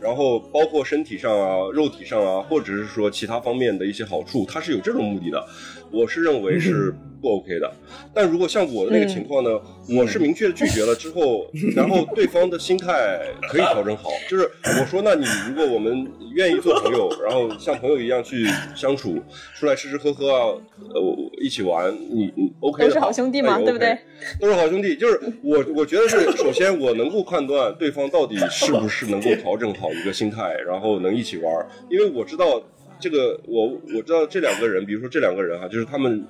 [0.01, 5.45] 然后包括身体上啊、肉体上啊，或者是说其他方面的一些好处，他是有这种目的的。
[5.91, 7.71] 我是认为是不 OK 的，
[8.15, 9.51] 但如果像我的那个情况呢，
[9.97, 18.47] 我是明确的拒绝了之后， 然后对方的心态可以调整好，就是我说，那你如果我们愿意做朋友，然后像朋友一样去
[18.77, 19.21] 相处，
[19.55, 20.45] 出来吃吃喝喝啊，
[20.95, 23.99] 呃，一起玩，你你 OK 的，都是好兄弟嘛对不对？
[24.41, 32.63] 都是好兄弟，就是我我觉得是，首先我能够判断对方到底是不是能够调整好一个心态，然后能一起玩儿，因为我知道
[33.01, 36.25] 这个我我知道这两个人，比如说这两个人哈、就是他们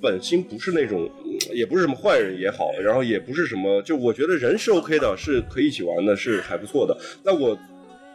[0.00, 6.96] 本心不是那种，嗯也不是什么坏人也好，然后也不是什么，就我觉得人是 OK 的，是可以一起玩的，是还不错的。
[7.24, 7.58] 那我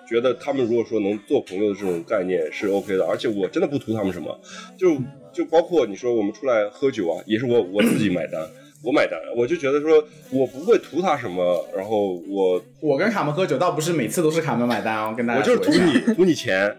[0.07, 4.39] 觉得他们如果说能做朋友的这种概念是 OK 的，而且我真的不图他们什么，
[4.77, 4.95] 就
[5.33, 8.41] 就包括你说我们出来喝酒啊，也是我我自己买单。
[8.83, 16.77] 我买单，我就觉得说，我不会图他什么，然后我我跟卡门喝酒，倒不是每次都是卡门买单哦，跟大家我就是图你图你钱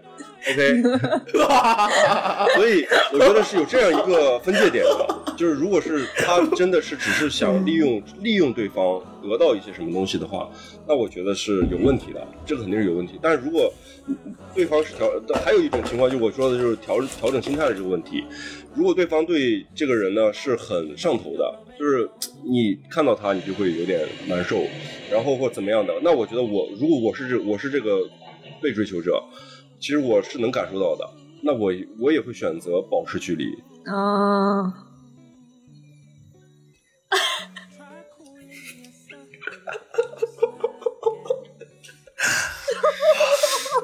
[0.51, 0.81] ，OK，
[2.55, 10.49] 所以我觉得是有这样一个分界点的，就是如果是他真的是只是想利用利用对方得到一些什么东西的话，
[10.87, 13.19] 那我觉得是有问题的，这个肯定是有问题。
[13.21, 13.71] 但是如果
[14.55, 15.09] 对方是调，
[15.43, 18.23] 还有一种情况，就我说的就是调调整心态的这个问题。
[18.73, 22.09] 如果对方对这个人呢是很上头的，就是
[22.45, 24.63] 你看到他你就会有点难受，
[25.11, 27.99] 然后或怎么样的，那我觉得我如果我是这我是这个
[28.61, 29.21] 被追求者，
[29.79, 31.09] 其实我是能感受到的，
[31.41, 33.45] 那我我也会选择保持距离。
[33.85, 34.73] 啊，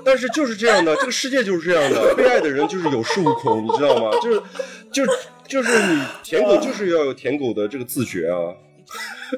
[0.03, 4.11] 但是就是这样的，这个世界就是这样的， 被爱的人就是有恃无恐，你知道吗？
[4.21, 4.41] 就是
[4.91, 5.05] 就
[5.47, 8.53] 就是你舔狗就是要有舔狗的这个自觉啊。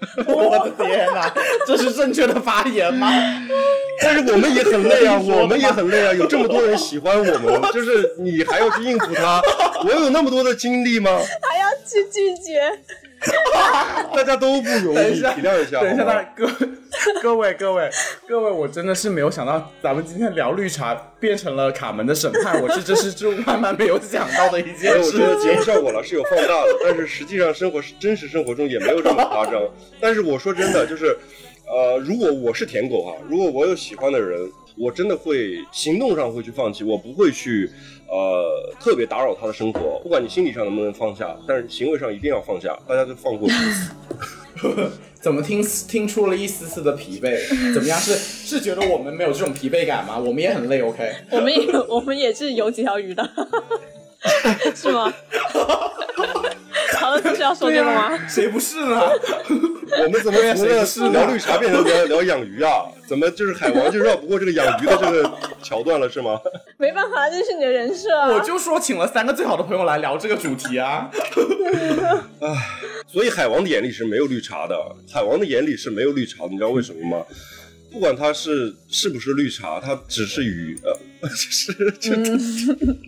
[0.28, 1.32] 我的天哪，
[1.68, 3.12] 这是正确的发言吗？
[4.02, 9.42] 但是我们也很累啊， 我们也很累啊，有这么多人喜欢我们，就是你还要去应付他，
[9.86, 11.12] 我有那么多的精力吗？
[11.42, 12.60] 还要去拒绝，
[14.16, 16.50] 大家都不容易，体谅一下，等一下，大各
[17.22, 17.88] 各位各位
[18.28, 25.64] 各位，我真的是没有想到，咱们今天聊绿茶变成了卡门的审判，我是这是就万万没有想到的一件所以我事觉得节目。
[25.64, 29.62] 效果了是有放大的，但是实际上生活真实生活中也没有这么夸张。
[30.02, 31.16] 但是我说真的，就是，
[31.68, 37.70] 呃，如果我是舔狗啊，如果我有喜欢的人，我真的会行动上会去放弃，我不会去
[38.08, 40.00] 呃特别打扰他的生活。
[40.04, 43.92] 不管你心理上能不能放下，但是行为上一定要放下，大家就放过彼此。
[45.20, 47.74] 怎么听听出了一丝丝的疲惫？
[47.74, 48.00] 怎么样？
[48.00, 50.18] 是是觉得我们没有这种疲惫感吗？
[50.18, 51.14] 我们也很累，OK？
[51.32, 53.28] 我们也我们也是有几条鱼的，
[54.76, 55.12] 是吗？
[56.98, 57.92] 好了，就是要说这个吗？
[57.92, 59.02] 啊谁不是呢？
[60.04, 62.86] 我们怎么从谁不是呢聊绿茶变成聊聊养鱼啊？
[63.08, 65.32] 怎么就是海王就绕不过这个养鱼的这个
[65.66, 66.40] 桥段了是吗？
[66.78, 68.30] 没办法，这是你的人设啊。
[68.30, 71.10] 我就说请了三个最好的朋友来聊这个主题啊。
[73.08, 74.78] 所以海王的眼里是没有绿茶的，
[75.12, 77.26] 海王的眼里是没有绿茶的，你知道为什么吗？
[77.92, 82.12] 不管他是是不是绿茶，他只是鱼，呃，就是就、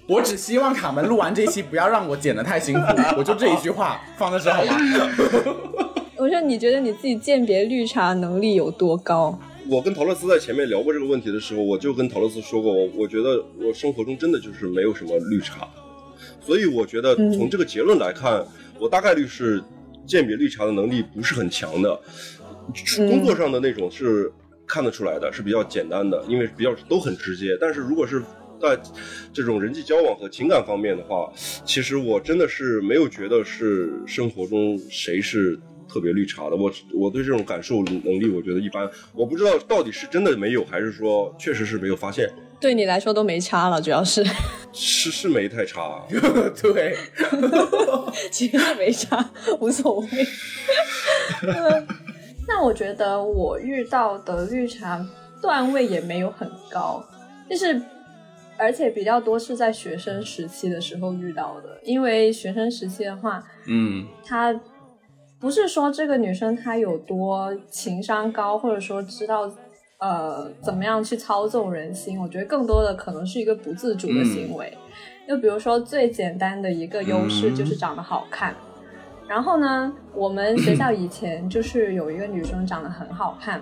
[0.07, 2.81] 我只希望卡门录完这一期不要让我剪得太辛苦，
[3.17, 4.77] 我就这一句话放在这好吗？
[6.15, 9.37] 我说，你觉得你自己鉴别绿茶能力有多高？
[9.69, 15.67] 我跟陶乐斯在前面聊过这个问题的时候，我就跟陶乐斯说过，我我觉得我生活中真的就是没有什么绿茶，
[16.41, 18.45] 所以我觉得从这个结论来看，
[18.79, 19.61] 我大概率是
[20.05, 21.99] 鉴别绿茶的能力不是很强的，
[23.09, 24.31] 工作上的那种是
[24.65, 27.57] 看得出来的，是比较简单的，因为比较都很直接。
[27.59, 28.21] 但是如果是
[28.61, 28.79] 在
[29.33, 31.31] 这种人际交往和情感方面的话，
[31.65, 36.55] 其实我真的是没有觉得是生活中谁是特别绿茶的。
[36.55, 38.89] 我我对这种感受能力，我觉得一般。
[39.13, 44.23] 我不知道到底是真的没有，还是说确实是没有发现，对你来说都没差了，主要是
[44.73, 46.05] 是 是没太差。
[46.61, 46.95] 对，
[48.31, 50.07] 其实没差，无所谓。
[52.47, 55.05] 那我觉得我遇到的绿茶
[55.41, 57.03] 段位也没有很高，
[57.49, 57.79] 就是
[58.57, 64.57] 而且比较多是在学生时期的时候遇到的，因为学生时期的话，嗯她
[65.39, 69.51] 不是说这个女生她有多情商高，或者说知道
[69.99, 74.75] 呃怎么样去操纵人心，我觉得更多的可能是一个不自主的行为。
[75.27, 78.55] 就比如说最简单的一个优势就是长得好看。
[79.27, 83.61] 然后呢，我们学校以前就是有一个女生长得很好看，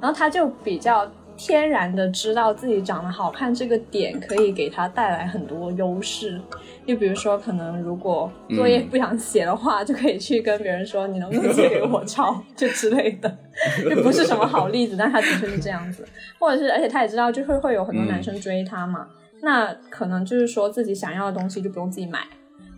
[0.00, 6.40] 然后她就比较天然的知道自己长得好看这个点可以给他带来很多优势。
[6.86, 13.38] 就比如说，可能如果作业不想写的话，就可以去跟别人说：“你能不能借给我抄？”就之类的，
[13.88, 16.04] 就不是什么好例子，但他的确是这样子。
[16.40, 19.06] 或者是，而且他也知道，就会会有很多男生追他嘛，
[19.42, 22.20] 那可能就是说自己想要的东西就不用自己买，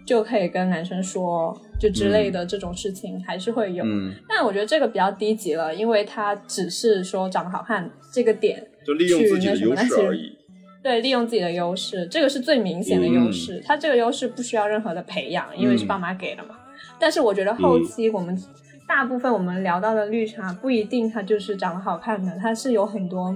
[0.06, 3.84] 就可以跟男生说，就之类的这种事情还是会有。
[3.84, 10.36] 嗯但我觉得这个比较低级了，因为他只是说长得好看这个点就利用自己的优势而已。
[10.82, 13.62] 对，利用自己的优势，这个是最明显的优势。
[13.64, 16.50] 他这个优势不需要任何的培养，因为是爸妈给的嘛。
[16.98, 18.38] 但是我觉得后期我们、
[18.86, 23.34] 大部分我们聊到的绿茶，不一定他就是长得好看的，他是有很多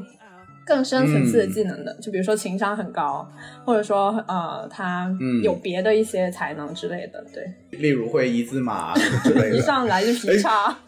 [0.68, 1.96] 更深层次的技能的。
[2.02, 3.26] 就比如说情商很高，
[3.64, 5.10] 或者说呃他
[5.42, 7.24] 有别的一些才能之类的。
[7.32, 9.60] 对，例如会一字马之类的 一。
[9.60, 10.78] 上来就劈叉，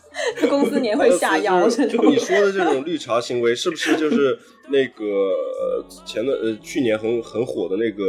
[0.48, 2.10] 公司年会下腰这种就。
[2.10, 4.38] 你说的这种绿茶行为，是不是就是
[4.68, 8.04] 那个呃前的呃去年很很火的那个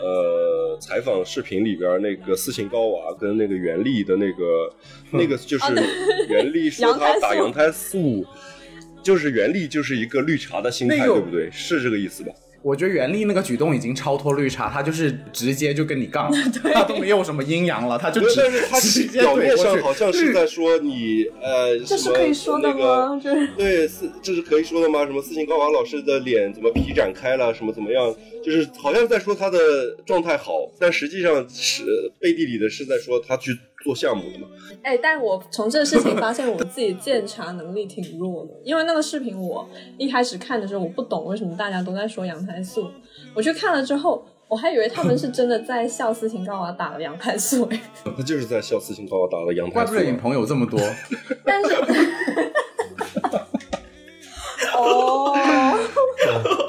[0.00, 4.70] 呃采访视频里边那个斯琴高娃跟那个袁立的那个
[5.10, 5.72] 那个就是
[6.28, 8.24] 袁立说他打羊胎素。
[9.04, 11.48] 就是袁立就是一个绿茶的心态，对不对？
[11.52, 12.32] 是这个意思吧？
[12.62, 16.32] 我觉得袁立那个举动已经超脱绿茶，他就是直接就跟你杠，
[16.72, 23.20] 他都没有什么阴阳了，他就对，直但是他直接表面上好像是在说你呃，这是什么可以说的那个？
[23.22, 25.04] 就是对，是这是可以说的吗？
[25.04, 28.16] 什么斯琴高娃老师的脸怎么皮展开了，什么怎么样？
[28.42, 29.58] 就是好像在说他的
[30.06, 31.84] 状态好，但实际上是
[32.18, 33.54] 背地里的是在说他去
[33.84, 34.48] 做项目的嘛。
[34.82, 39.68] 哎，但我从这个事情发现我自己鉴察能力挺弱的，因为那个视频我
[39.98, 42.90] 一开始看的时候我不懂为什么大家都在说羊胎素，
[43.34, 47.80] 我去看了之后，我还以为他们是真的在笑斯琴高娃打了羊胎素，哎，
[48.16, 49.84] 他就是在笑斯琴高娃打了羊胎素啊。
[49.84, 50.80] 怪不得你朋友这么多。
[51.44, 51.74] 但是，
[54.76, 55.32] 哦，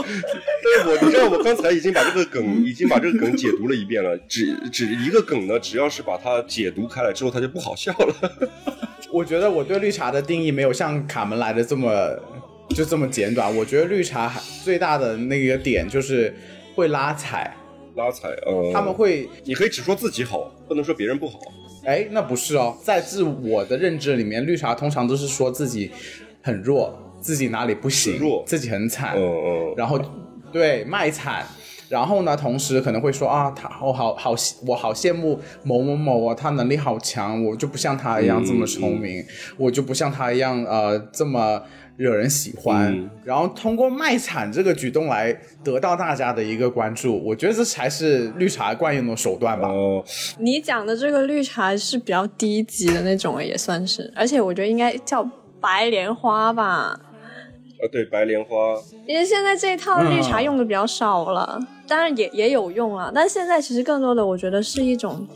[0.63, 4.17] 但是我你知道，我刚才已经把这个梗，已经把这个梗解读了一遍了。
[4.27, 8.31] 只只一个梗呢，只要是把它解读开来之后，它就不好笑了。
[9.11, 11.89] 我觉得我对绿茶的定义没有像卡门来的这么
[12.69, 13.55] 就这么简短。
[13.55, 14.31] 我觉得绿茶
[14.63, 16.33] 最大的那个点就是
[16.75, 17.55] 会拉踩，
[17.95, 21.39] 拉踩，嗯，他们会你可以只说自己好，不能说别人不好。
[21.85, 25.91] 哎，那不是哦，在自我的认知里面，绿茶通常都是说自己
[26.41, 29.99] 很弱，自己哪里不行，自己很惨，嗯嗯，然后
[30.51, 31.43] 对卖惨，
[31.89, 34.35] 然后呢，同时可能会说啊，他我好好
[34.67, 39.25] 我好羡慕某某某啊，他能力好强，我就不像他一样这么聪明，
[39.57, 41.59] 我就不像他一样呃这么
[41.97, 43.09] 惹人喜欢，嗯。
[43.23, 49.67] 然后通过卖惨这个举动来得到大家的一个关注，我觉得这才是绿茶惯用的手段吧。
[49.67, 50.05] 哦，
[50.37, 55.27] 你讲的这个绿茶是比较低级的那种，也算是，而且我觉得应该叫
[55.59, 56.99] 白莲花吧。
[57.85, 58.73] 呃，对，白莲花，
[59.05, 65.27] 因为现在这一套绿茶用的比较少了，当然也也有用了，但现在其实更多的我觉得是一种，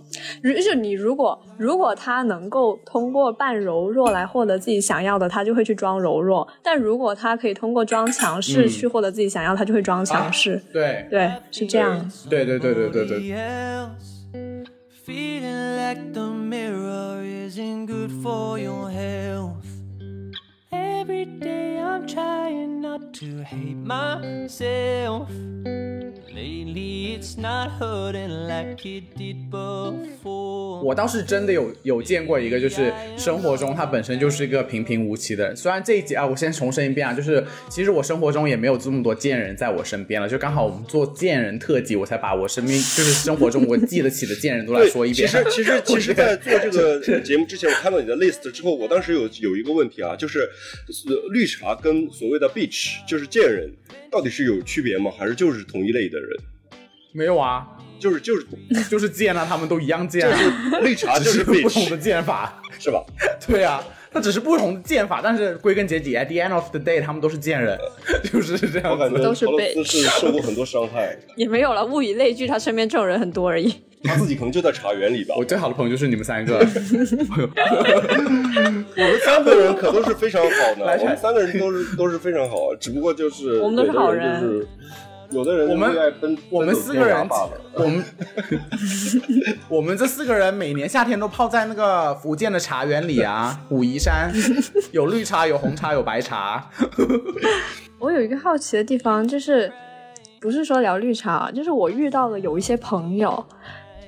[0.42, 10.60] 如就你如果如果他能够通过扮柔弱来获得自己想要的，他就会去装柔弱；但如果他可以通过装强势去获得自己想要，他就会装强势。
[10.74, 12.12] 对对，是这样。
[12.30, 13.36] 对对对对对对。
[20.72, 25.28] Every day I'm trying not to hate myself.
[26.32, 30.80] Lately it's not hurting like it did before.
[30.82, 35.58] 我倒是真的有有见过一个，就是生活中他本身就是一个平平无奇的人。
[35.58, 45.28] 虽然这一集啊，我先重申一遍啊，就是其实我生活中也没有这么多贱人在我身边了，就刚好我们做贱人特辑，我才把我身边就是生活中我记得起的贱人都来说一遍。
[45.28, 46.38] 其实其实其实， 在
[46.70, 50.46] 做这个节目之前，我看到你的 list 之后，我当时有有一个问题啊，就是呃
[51.32, 53.72] 绿茶跟所谓的 bitch 就是贱人，
[54.12, 55.12] 到底是有区别吗？
[55.18, 56.30] 还是就是同一类的人？
[57.12, 57.68] 没有啊，
[58.00, 58.46] 就是就是
[58.90, 62.62] 就是贱啊，他们都一样贱、啊，绿茶 就是是不同的剑法。
[62.78, 63.04] 是吧？
[63.46, 67.78] 对啊，那只是不同的剑法，但是归根结底，at the end of the day，他们都是贱人，
[68.32, 68.90] 就是这样子。
[68.90, 73.74] 我感觉都是陶乐 bitch 是受过很多伤害，也没有了，物以类聚，他身边这种人很多而已。
[74.04, 75.36] 他自己可能就在茶园里吧。
[75.38, 76.64] 我最好的朋友就是你们三个， 我
[79.02, 84.68] 们三个人可都是非常好的，我们三个人都是都是非常好，只不过就是我们都是好人有的就是
[85.32, 87.16] 有的人我们爱奔我们四个人
[87.76, 88.04] 我们
[89.68, 94.32] 我们这四个人每年夏天都泡在那个福建的茶园里啊，武夷山
[94.92, 96.68] 有绿茶，有红茶，有白茶。
[98.00, 99.72] 我有一个好奇的地方，就是
[100.40, 103.46] 不是说聊绿茶，就是我遇到了有一些朋友，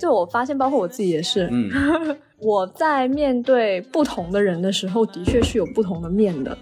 [0.01, 1.69] 就我发现，包括我自己也是，嗯，
[2.41, 6.57] 我在面对不同的人的时候，的确是有不同的面的。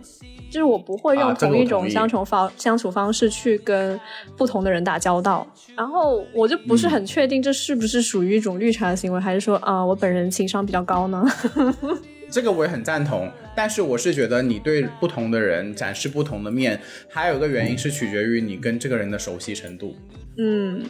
[0.52, 3.98] 就是我不会啊用同一种相处方、相处方式去跟
[4.36, 5.46] 不同的人打交道，
[5.78, 6.90] 然后我就不是嗯。
[6.90, 11.24] 很确定这是不是属于一种绿茶的行为，还是说啊、我本人情商比较高呢？
[12.32, 16.80] 这个我也很赞同，但是我是觉得你对不同的人展示不同的面，
[17.10, 19.96] 还有一个原因是取决于你跟这个人的熟悉程度，
[20.38, 20.84] 嗯，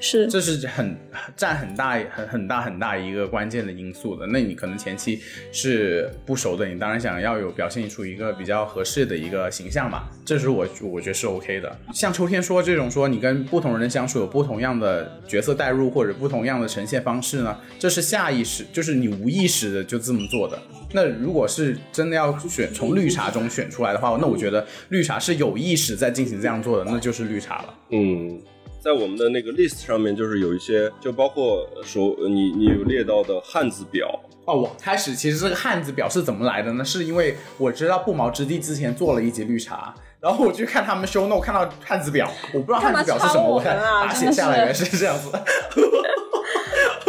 [0.00, 0.96] 是这是很
[1.36, 4.26] 占很大很很大很大一个关键的因素的。
[4.26, 5.20] 那你可能前期
[5.52, 11.78] 是不熟的，你当然想要有表现出一个比较合适的一个形象嘛，这是我我觉得是 OK 的。
[11.92, 20.58] 像秋天说这种说你跟不同人相处有不同样的角色代入或者不同样的呈现方式呢，这是下意识，就是你无意识的就这么做的。
[20.92, 27.74] 那如果是真的要选从绿茶中选出来的话，那我觉得绿茶是有意识在进行这样做的，那就是绿茶了。
[27.90, 28.40] 嗯，
[28.82, 34.08] 在我们的那个 list 上面，就是有一些，就包括说你你有列到的汉字表，
[34.46, 36.82] 哦，我开始其实这个汉字表是怎么来的呢？
[36.82, 45.28] 是因为我知道不毛之地之前做了一集绿茶，然后我去看他们 show note 看到汉字表，我不知道汉字表是什么，我我才们啊把它写下来，原来是这样子。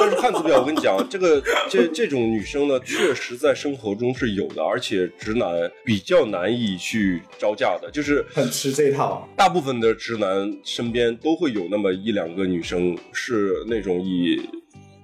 [0.01, 1.39] 但是汉字表，我跟你讲，这个
[1.69, 5.47] 这这种女生呢，确实在生活中是有的，而且直男
[5.85, 9.29] 比较难以去招架的，就是很吃这套。
[9.37, 14.41] 大部分的直男身边都会有那么一两个女生是那种以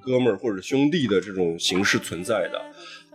[0.02, 2.60] 哥们儿或者兄弟的这种形式存在的，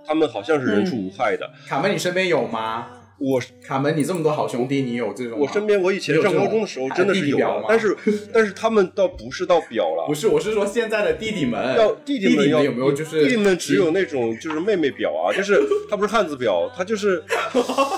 [0.06, 1.50] 他们好像是人畜无害的。
[1.66, 2.86] 卡门，你身边有吗？
[3.22, 5.38] 我卡门，你这么多好兄弟，你有这种？
[5.38, 7.96] 我身边我以前上高中的时候真的是有但是
[8.34, 17.22] 但是他们倒不是到表了，不是，我是说现在的弟弟们，要弟弟们要有没有就是弟弟们只有那种就是妹妹表啊，就是他不是汉字表，他就是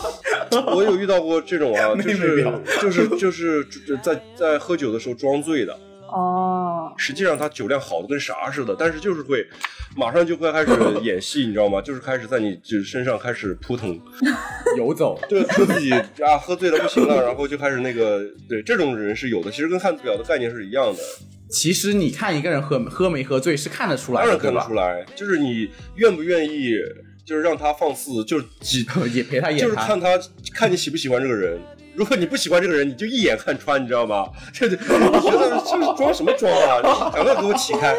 [0.74, 5.74] 我有遇到过这种啊，妹妹表就是就是就是在在喝酒的时候装醉的，
[6.08, 9.44] 哦，实际上他酒量好的跟啥似的，但是就是会
[9.96, 11.80] 马上就会开始 演戏，你知道吗？
[11.82, 13.98] 就是开始在你就是身上开始扑腾，
[14.78, 15.18] 游走。
[15.28, 20.98] 就说自己啊喝醉了不行了，然后就开始那个对这种人是有的，其实跟汉字表的概念是一样的。
[21.50, 26.74] 其实你看一个人喝喝没喝醉是看得出来的，当然看对吧得出来，就是你愿不愿意，
[27.24, 30.18] 就是让他放肆，就是几 也陪他演就是看他
[30.54, 31.58] 看你喜不喜欢这个人。
[31.94, 34.26] 如果你不喜欢这个人，你就一眼看穿，你知道吗？
[34.52, 37.10] 这就 你觉得这是装什么装啊？
[37.14, 37.94] 赶快给我起开！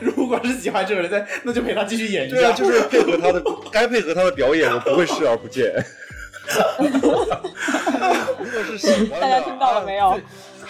[0.00, 2.36] 如果是喜欢这个人，在那就陪他继续演一下。
[2.36, 5.72] 对啊，就是配合他的，该配合他的表演，我不会视而不见。
[6.88, 10.20] 如果是喜欢的，大家听到了没有啊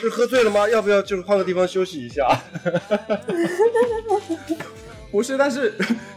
[0.00, 0.68] 是喝醉了吗？
[0.68, 2.26] 要不要就是换个地方休息一下？
[5.12, 5.72] 不是，但是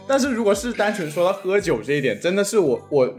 [0.08, 3.14] 但是如果是单纯说到喝酒这一点，真的是我我。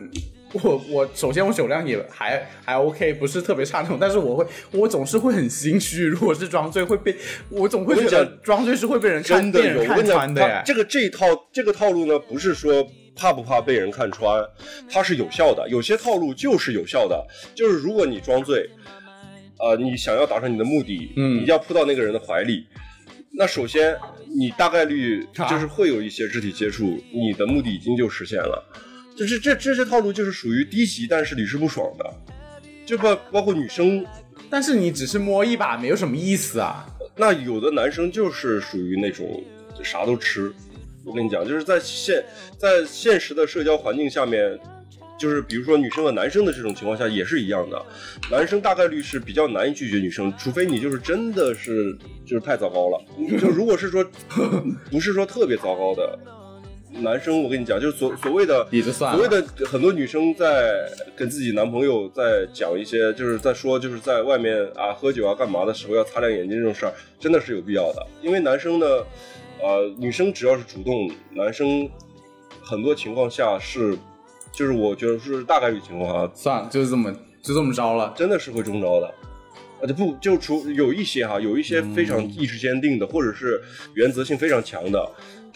[0.64, 7.16] 我我首先我酒量也还还 OK，不是特别差那种，但是我会我总是会很心虚，如果是装醉会被
[7.50, 14.44] 我总会觉得装醉是会被人看真的有，被人看穿的这个这一套这个套路呢，不是说怕不怕被人看穿，
[14.90, 15.68] 它是有效的。
[15.70, 18.70] 有些套路就是有效的，就是如果你装醉，
[19.60, 22.68] 呃，你想要达成你的目的，嗯你要扑到那个人的怀里，
[23.38, 23.98] 那首先
[24.38, 28.64] 你大概率啊就是会有一些肢体接触，你的目的已经就实现了。
[29.18, 32.14] 就是这这些套路就是属于低级，但是屡试不爽的，
[32.86, 34.06] 就包包括女生
[34.50, 36.86] 但是你只是摸一把，没有什么意思啊。
[37.16, 39.44] 那有的男生就是属于那种
[39.84, 40.54] 啥都吃。
[41.04, 42.24] 我跟你讲，就是在现
[42.60, 44.60] 在现实的社交环境下面，
[45.18, 47.86] 就是比如说女生和男生的这种情况下也是一样的。
[48.30, 53.04] 男生大概率是比较难以拒绝女生，除非你就是真的是就是太糟糕了。
[53.40, 54.06] 就如果是说
[54.92, 56.20] 不是说特别糟糕的
[57.02, 68.06] 男生，我跟你讲，就是所所谓的也就算了所谓的很多女生在跟自己男朋友在讲一些，就是在说就是在外面啊喝酒啊干嘛的时候要擦亮眼睛这种事儿，真的是有必要的。
[68.22, 68.86] 因为男生呢，
[69.62, 71.90] 呃，女生只要是主动，男生
[72.62, 73.98] 很多情况下是，
[74.52, 78.14] 就是我觉得是大概率情况啊，算了，就是这么就这么着了。
[78.18, 79.08] 真的是会中招的。
[79.80, 83.62] 啊，就不就除有一些哈，有一些非常意志坚定的，或者是
[83.94, 85.08] 原则性非常强的，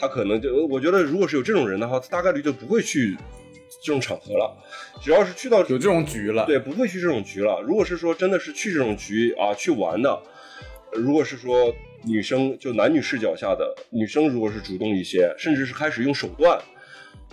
[0.01, 3.15] 他可能就我觉得，如果是有这种人的话，他大概率就不会去
[3.83, 4.57] 这种场合了。
[4.99, 7.61] 只要是去到有这种局了，对，不会去这种局了。
[7.61, 10.19] 如果是说真的是去这种局啊去玩的，
[10.93, 11.71] 如果是说
[12.03, 16.59] 女生就男女视角下的女生，如果是主动一些，甚至是开始用手段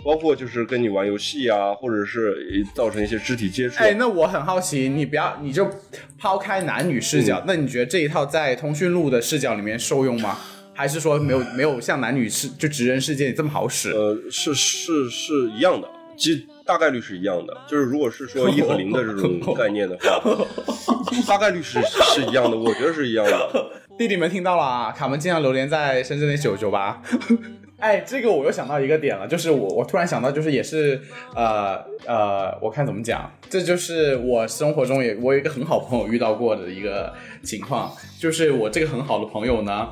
[0.03, 3.79] 包括就是跟你玩游戏啊，或者是造成一些肢体接触啊。
[3.83, 5.67] 哎，那我很好奇，你不要你就
[6.19, 10.37] 抛开男女视嗯角，那你觉得这一套在通讯录的视角里面受用吗？
[10.79, 13.91] 还是说没有没有像男女视就直人世界这么好使？
[13.91, 17.53] 呃，是是是一样的，其实大概率是一样的。
[17.67, 20.21] 就是如果是说一和零的这种 概念的话，
[21.27, 23.71] 大概率是是一样的，我觉得是一样的。
[23.99, 27.01] 弟弟们听到了啊，卡门经常流连在深圳的九九八。
[27.77, 31.01] 哎，这个我又想到一个点了，就是我我突然想到，就是也是
[31.33, 39.87] 呃呃，我看怎么讲，这就是我生活中也我有一个很好朋友遇到过的一个情况，就是我这个很好的朋友呢，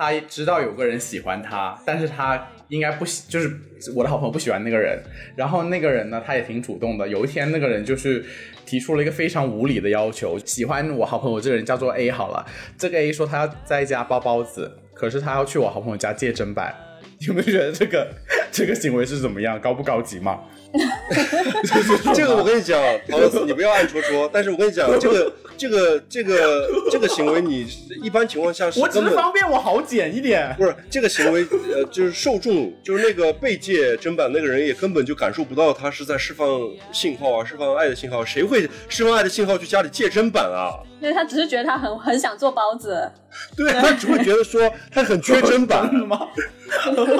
[0.00, 3.54] 他知道有个人喜欢他，但是他应该不喜，就是
[3.94, 4.98] 我的好朋友不喜欢那个人，
[5.36, 7.06] 然后那个人呢，他也挺主动的。
[7.06, 8.24] 有一天，那个人就是
[8.64, 12.46] 提出了一个非常无理的要求，喜欢我好朋友这个人叫做 A 好了，
[12.78, 16.74] 这个 A 说他要在家包包子，可是他要去我好朋友家借砧板。
[17.28, 18.10] 有没有觉得这个
[18.52, 20.40] 这个行为是怎么样，高不高级嘛？
[22.14, 24.30] 这个我跟你讲，陶子，你不要暗戳戳。
[24.32, 27.66] 但是我跟你讲，这个这个这个这个行为，你
[28.02, 30.54] 一般情况下是我只是方便我好剪一点。
[30.56, 31.44] 不是这个行为，
[31.74, 36.48] 呃，就是受众，就是那个被借砧板那个人也根本就感受不到他是在释放
[36.92, 38.24] 信号啊，释放爱的信号。
[38.24, 40.78] 谁会释放爱的信号去家里借砧板啊？
[41.00, 43.10] 对他只是觉得他很很想做包子，
[43.56, 46.28] 对他只会觉得说他很缺砧板吗？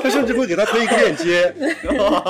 [0.02, 1.54] 他甚至会给他推一个链接。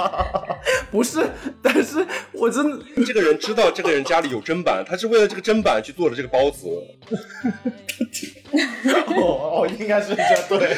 [0.91, 1.24] 不是，
[1.62, 6.66] 但是我真的 这个人知道这个人家里有砧板，他是为了这个砧板去做的这个包子。
[9.16, 10.74] 哦哦，应该是这对，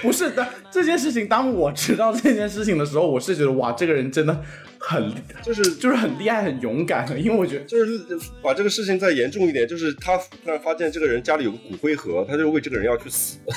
[0.00, 0.46] 不是的。
[0.70, 4.40] 这件事情，当我知道这件事情的时候，我是觉得哇，这个人真的
[4.82, 5.12] 很
[5.42, 8.00] 就是就是很厉害、很勇敢的，因为我觉得就是
[8.42, 13.38] 把这个事情再严重一点，就是他突然发现这个人家里有个骨灰盒，他就为这个人要去死。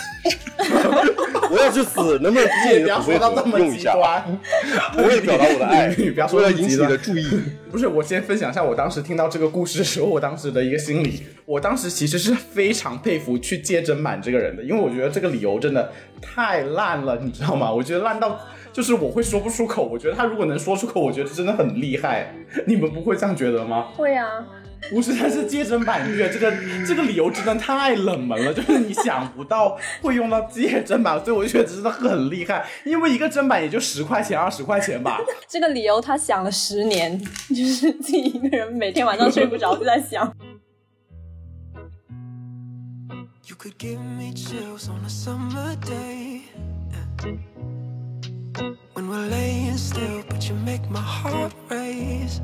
[1.52, 3.96] 我要去死，能不能借你不要的骨灰盒 用一下？
[3.96, 7.42] 我为了表达我的爱，你不要说为了这么极端引起你的注意。
[7.72, 11.24] 不是，我先分享一下我当时听到这个故事的时候，我当时的一个心理。
[11.46, 17.72] 我当时其实是非常佩服去借砧板这个人的，因为我觉得这个理由真的太烂了，你知道吗？
[17.72, 18.40] 我觉得烂到
[18.76, 19.86] 就是我会说不出口。
[19.86, 22.36] 我觉得他如果能说出口，我觉得真的很厉害。
[22.68, 23.86] 你们不会这样觉得吗？
[23.96, 24.46] 会啊，
[24.90, 26.52] 不是，但是借砧板乐这个
[26.86, 32.66] 这个理由真的太冷门了， 就是你想不到会用到借砧板，所以我就觉得真的很厉害。
[32.84, 35.22] 因为一个砧板也就十块钱、二十块钱吧。
[35.48, 37.18] 这个理由他想了十年，
[37.48, 40.30] 就是自己一个人每天晚上睡不着就在想。
[43.48, 46.42] You could give me chills on a summer day.
[48.58, 52.40] When we're laying still, but you make my heart race.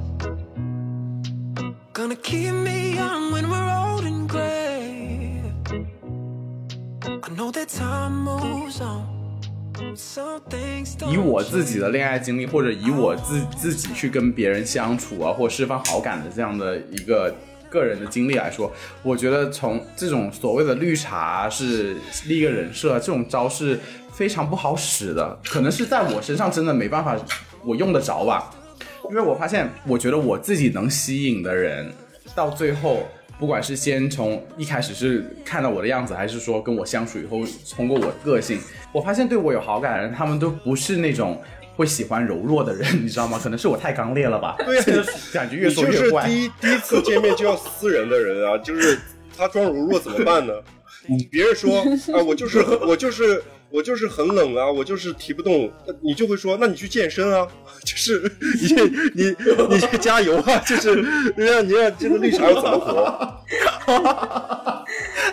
[1.93, 5.41] Gonna keep me young when we're old and gray.
[7.23, 9.07] I know that time moves on.
[9.95, 17.33] Some things don't 以我自己的恋爱经历，或者以我自自己去跟别人相处啊，或释放好感的这样的一个
[17.69, 18.69] 个人的经历来说，
[19.01, 21.95] 我觉得从这种所谓的绿茶是
[22.27, 23.79] 立一个人设，这种招是
[24.11, 27.17] 非常不好使的，可能是在我身上真的没办法，
[27.63, 28.51] 我用得着吧，
[29.09, 31.91] 因为我发现，我觉得我自己能吸引的人，
[32.35, 33.07] 到最后。
[33.39, 37.39] 不管是先从一开始是看到我的样子，还是说跟我相处以后，
[37.75, 38.59] 通过我的个性，
[38.91, 41.41] 我发现对我有好感的人，他们都不是那种
[41.75, 43.39] 会喜欢柔弱的人， 你知道吗？
[43.41, 44.55] 可能是我太刚烈了吧？
[44.59, 45.03] 对呀、这个
[45.33, 46.21] 感觉越说越怪。
[46.21, 48.99] 是第一第一次见面就要撕人的人啊，就是
[49.35, 50.53] 他装柔弱怎么办呢？
[51.07, 53.41] 你别人说啊，我就是我就是
[53.71, 57.47] 我就是很冷啊，我就是提不动，你就会说，那你去健身啊，
[57.83, 58.31] 就是
[59.15, 59.35] 你你
[59.69, 60.95] 你去加油啊， 就是
[61.37, 63.37] 你让你让这个绿茶要怎么活？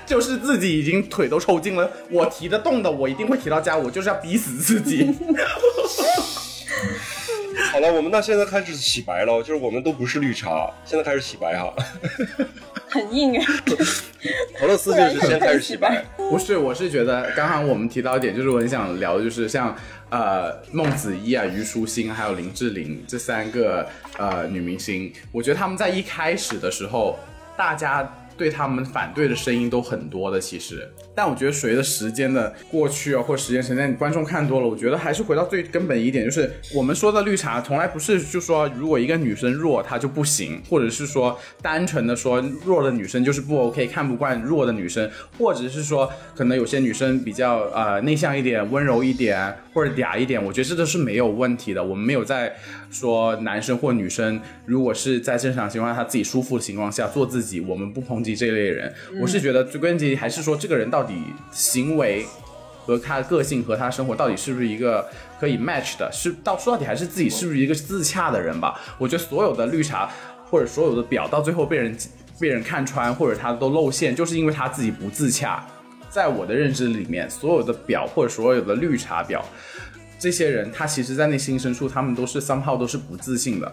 [0.06, 5.14] 就是自己已经腿都抽筋了，我提得动的，我一定会提到家，我就是要逼死自己。
[7.72, 11.74] 好了，我们那现在开始洗白了，就是我们都不是绿茶，现在开始洗白哈。
[12.90, 13.44] 很硬哎，
[14.62, 19.74] 俄罗斯就是先开始洗白，不是，我是觉得刚刚我们提到一点，就是我很想聊的，就是像
[20.10, 23.86] 呃孟子义啊、虞书欣还有林志玲这三个
[24.16, 27.18] 呃女明星，我觉得他们在一开始的时候，
[27.56, 51.82] 大家对他们反对的声音都很多的，其实，但我觉得随着时间的过去啊，或时间沉淀，观众看多了，我觉得还是回到最根本一点，就是我们说的绿茶，从来不是就说如果一个女生弱她就不行，或者是说单纯的说弱的女生就是不 OK，看不惯弱的女生，或者是说可能有些女生比较呃内向一点、温柔一点或者嗲一点，我觉得这都是没有问题的。
[51.82, 52.54] 我们没有在
[52.92, 58.94] 说男生或女生如果是在正常情况下他自己舒服的情况下做自己，我们不抨击这类人。
[59.20, 62.24] 我是觉得最关键还是说这个人到底行为
[62.84, 65.08] 和他的个性和他生活到底是不是一个
[65.40, 68.80] 可以 match 的，是到说到底还是自己是不是一个自洽的人吧。
[68.98, 70.08] 我觉得所有的绿茶
[70.50, 71.96] 或者所有的表到最后被人
[72.38, 75.66] 被人看穿或者他都露馅，就是因为他自己不自洽。
[76.10, 79.42] 在我的认知里面，所有的表或者所有的绿茶婊，
[80.18, 83.70] 这些人他其实，在内心深处，他们都是 somehow 都是不自信的，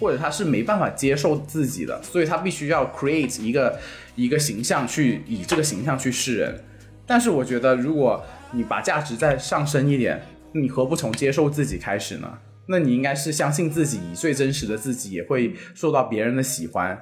[0.00, 3.78] 或者他是没办法接受自己的，所以他必须要 create 一个
[4.16, 6.64] 一个形象去以这个形象去示人。
[7.06, 10.20] 但是我觉得，如果你把价值再上升一点，
[10.52, 12.38] 你何不从接受自己开始呢？
[12.68, 16.98] 那你应该是相信自己，以最真实的自己也会受到别人的喜欢。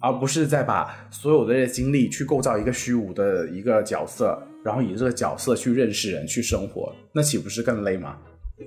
[0.00, 8.18] 而不是再把所有的这些精力去构造一个虚无的一个角色，然后以这个角色去认识人、去生活，那岂不是更累吗？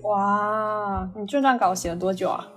[0.02, 2.48] 哇，你这段稿写了多久啊？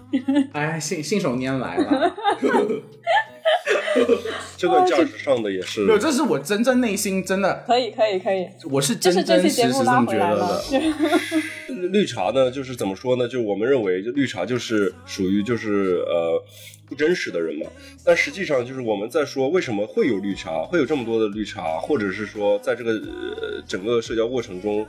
[0.54, 2.14] 哎，信信手拈来了。
[4.64, 8.48] 这段价值上的也是，没有，这是我真正内心真的可以，可以，可以。
[8.70, 11.88] 我是真真实期节目拉实这么觉回来了得的。。
[11.92, 13.28] 绿茶呢，就是怎么说呢？
[13.28, 16.42] 就我们认为，就绿茶就是属于就是呃
[16.88, 17.66] 不真实的人嘛。
[18.04, 24.86] 但实际上，就是我们在说为什么会有绿茶，会有这么多的绿茶，或者是说在这个呃整个社交过程中，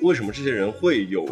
[0.00, 1.24] 为什么这些人会有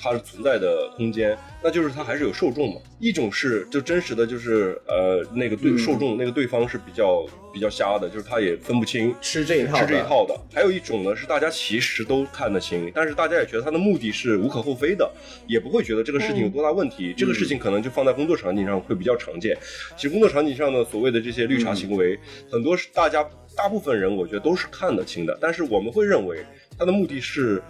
[0.00, 1.36] 它存在的空间？
[1.62, 2.80] 那就是它还是有受众嘛。
[2.98, 10.38] 一种是就真实的就是呃那个对、嗯受众那个对方是比较比较瞎的，就是他也分不清吃这一套的吃这一套的。
[10.52, 15.10] 还有一种呢是大家其实都看得清，但是大家也觉得他的目的是无可厚非的，
[15.46, 17.14] 也不会觉得这个事情有多大问题。
[17.16, 19.56] 这个事情可能就放在工作场景上会比较常见。
[19.96, 22.18] 其实工作场景上的所谓的这些绿茶行为，
[22.50, 23.26] 很多是大家
[23.56, 26.44] 大部分人我觉得都是看得清的，但是我们会认为
[26.78, 27.62] 他的目的是。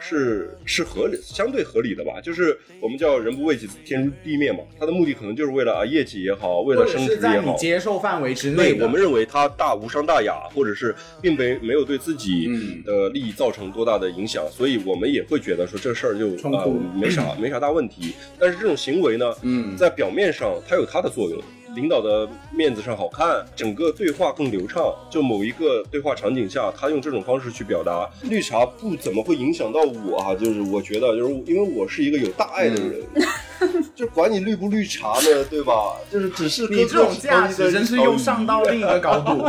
[0.00, 4.58] 是是合理，相对合理的吧，就是我们叫人不为己，天诛地灭嘛。
[4.78, 8.84] 他的目的可能就是为了啊业绩也好，为了升职是在你也好，接受范围之内对，的。
[8.84, 18.12] 我们认为他大无伤大雅，或者是并没没有对自己嗯的利益造成多大的影响，所以我们也会觉得说这事儿就啊、没啥没啥大问题。
[18.38, 21.42] 但是这种行为呢，嗯在表面上它有它的作用。
[21.76, 24.82] 领导的面子上好看，整个对话更流畅。
[25.10, 30.34] 就某一个对话场景下，他用这种方式去表达，绿茶不怎么会影响到我啊。
[30.34, 33.04] 就是我觉得，就是因为我是一个有大爱的人，
[33.94, 35.96] 就管你绿不绿茶呢，对吧？
[36.10, 39.46] 就是只是你这种价值真是又上到另一个高度，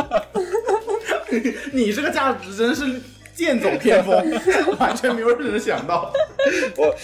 [1.72, 3.00] 你这个价值真是
[3.34, 4.14] 剑走偏锋，
[4.78, 6.12] 完全没有人想到。
[6.76, 6.94] 我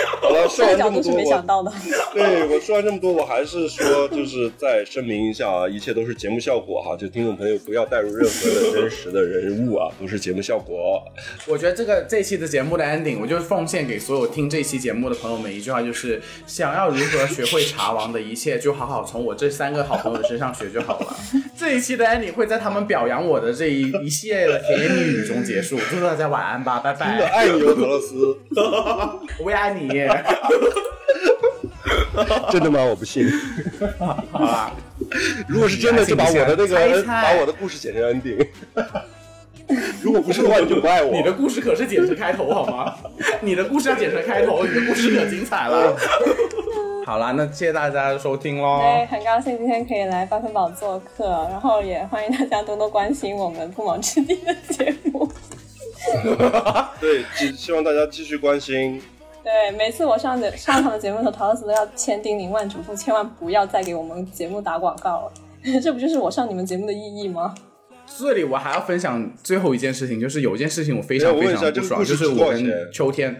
[0.20, 1.72] 好了，说这个角度是完这么多，我没想到的。
[2.12, 11.02] 对我说完这么多，我还是说，就是再声明一下啊，一切都是节目效果哈，就听众朋友不要带入任何的真实的人物啊，都是节目效果。
[11.46, 21.16] 我觉得这个这期的节目的 ending，我就奉献给所有听这期节目的朋友们一句话，就是想要如何学会茶王的一切，就好好从我这三个好朋友身上学就好了。
[21.56, 25.78] 这一期的 ending 会在他们表扬我的这一一系列的甜言蜜语中结束。
[25.90, 27.30] 祝大家晚安吧，拜真的拜。
[27.30, 28.38] 爱你哦，俄罗斯。
[29.44, 29.89] 我也爱你。
[32.50, 32.84] 真的吗？
[32.84, 33.26] 我不信。
[35.48, 38.46] 如果是真的，就把我的那猜猜个把我的故事写成 ending。
[40.02, 41.12] 如果不是的话，你就不爱我。
[41.12, 42.94] 你的故事可是剪成开头好吗？
[43.40, 45.96] 你的故事要剪成开头，你的故事可精彩了。
[47.06, 48.80] 好啦，那谢谢大家的收听喽。
[48.80, 55.30] 对，很高兴今天可以来八分宝做客，然后也欢迎大家多多关心我们不毛之地的节目。
[57.00, 59.00] 对，希希望大家继续关心。
[59.42, 65.32] 对，每次我上的上他们节目的时候，陶老师都要千叮咛万嘱咐，千万不要再给我们节目打广告了。
[65.82, 67.54] 这不就是我上你们节目的意义吗？
[68.18, 73.34] 这里我还要分享最后一件事情，就是有一件事情我非常非常不爽，就是我跟秋天。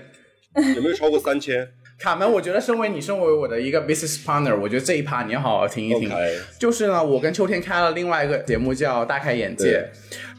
[0.77, 1.69] 有没有超过三千？
[2.01, 6.11] 卡门，我觉得身为你身为我的一个 business partner，我觉得这一趴你要好好听一听。
[6.59, 9.87] 就是呢，我跟秋天开了另外一个节目叫《大开眼界》，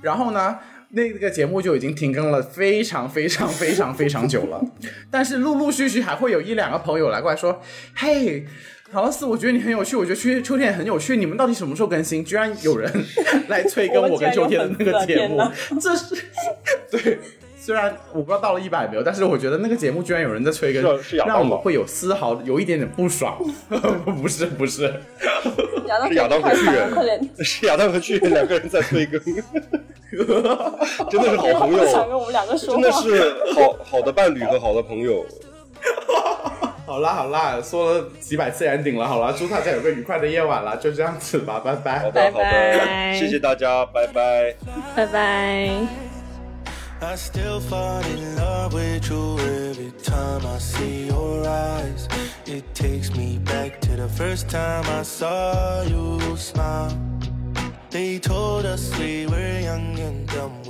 [0.01, 0.57] 然后呢，
[0.93, 4.61] 那个节目就已经停更了非常非常非常非常久了，
[5.09, 7.61] 但是陆陆续续还会有一两个朋友来过来说，
[7.95, 8.45] 嘿。
[8.93, 11.15] 陶老师，我觉得你很有趣，我觉得秋秋天也很有趣。
[11.15, 12.25] 你们到底什么时候更新？
[12.25, 12.91] 居然有人
[13.47, 15.41] 来催更我跟秋天的那个节目
[15.79, 16.13] 这是
[16.91, 17.17] 对。
[17.57, 23.37] 虽然我不知道到了一百没有，但是我觉得那个节目居然有人在催更，让我会有丝毫有一点点不爽。
[24.19, 24.93] 不是不是，
[26.07, 29.19] 是亚当和巨人，， 是亚当和巨人两个人在催更，
[31.09, 32.91] 真的是好朋友，想跟我们两个说真的。
[32.91, 35.25] 是好好的伴侣和好的朋友。
[36.85, 41.99] 好啦好啦，说了几百次 ending 了，好啦，祝大家有个愉快的夜晚啦，就这样子吧，拜拜。
[41.99, 44.53] 好的，好的，谢谢大家，拜拜。
[44.93, 46.10] 拜拜。
[47.03, 52.07] I still fall in love with you every time I see your eyes.
[52.45, 56.95] It takes me back to the first time I saw you smile.
[57.89, 60.60] They told us we were young and dumb.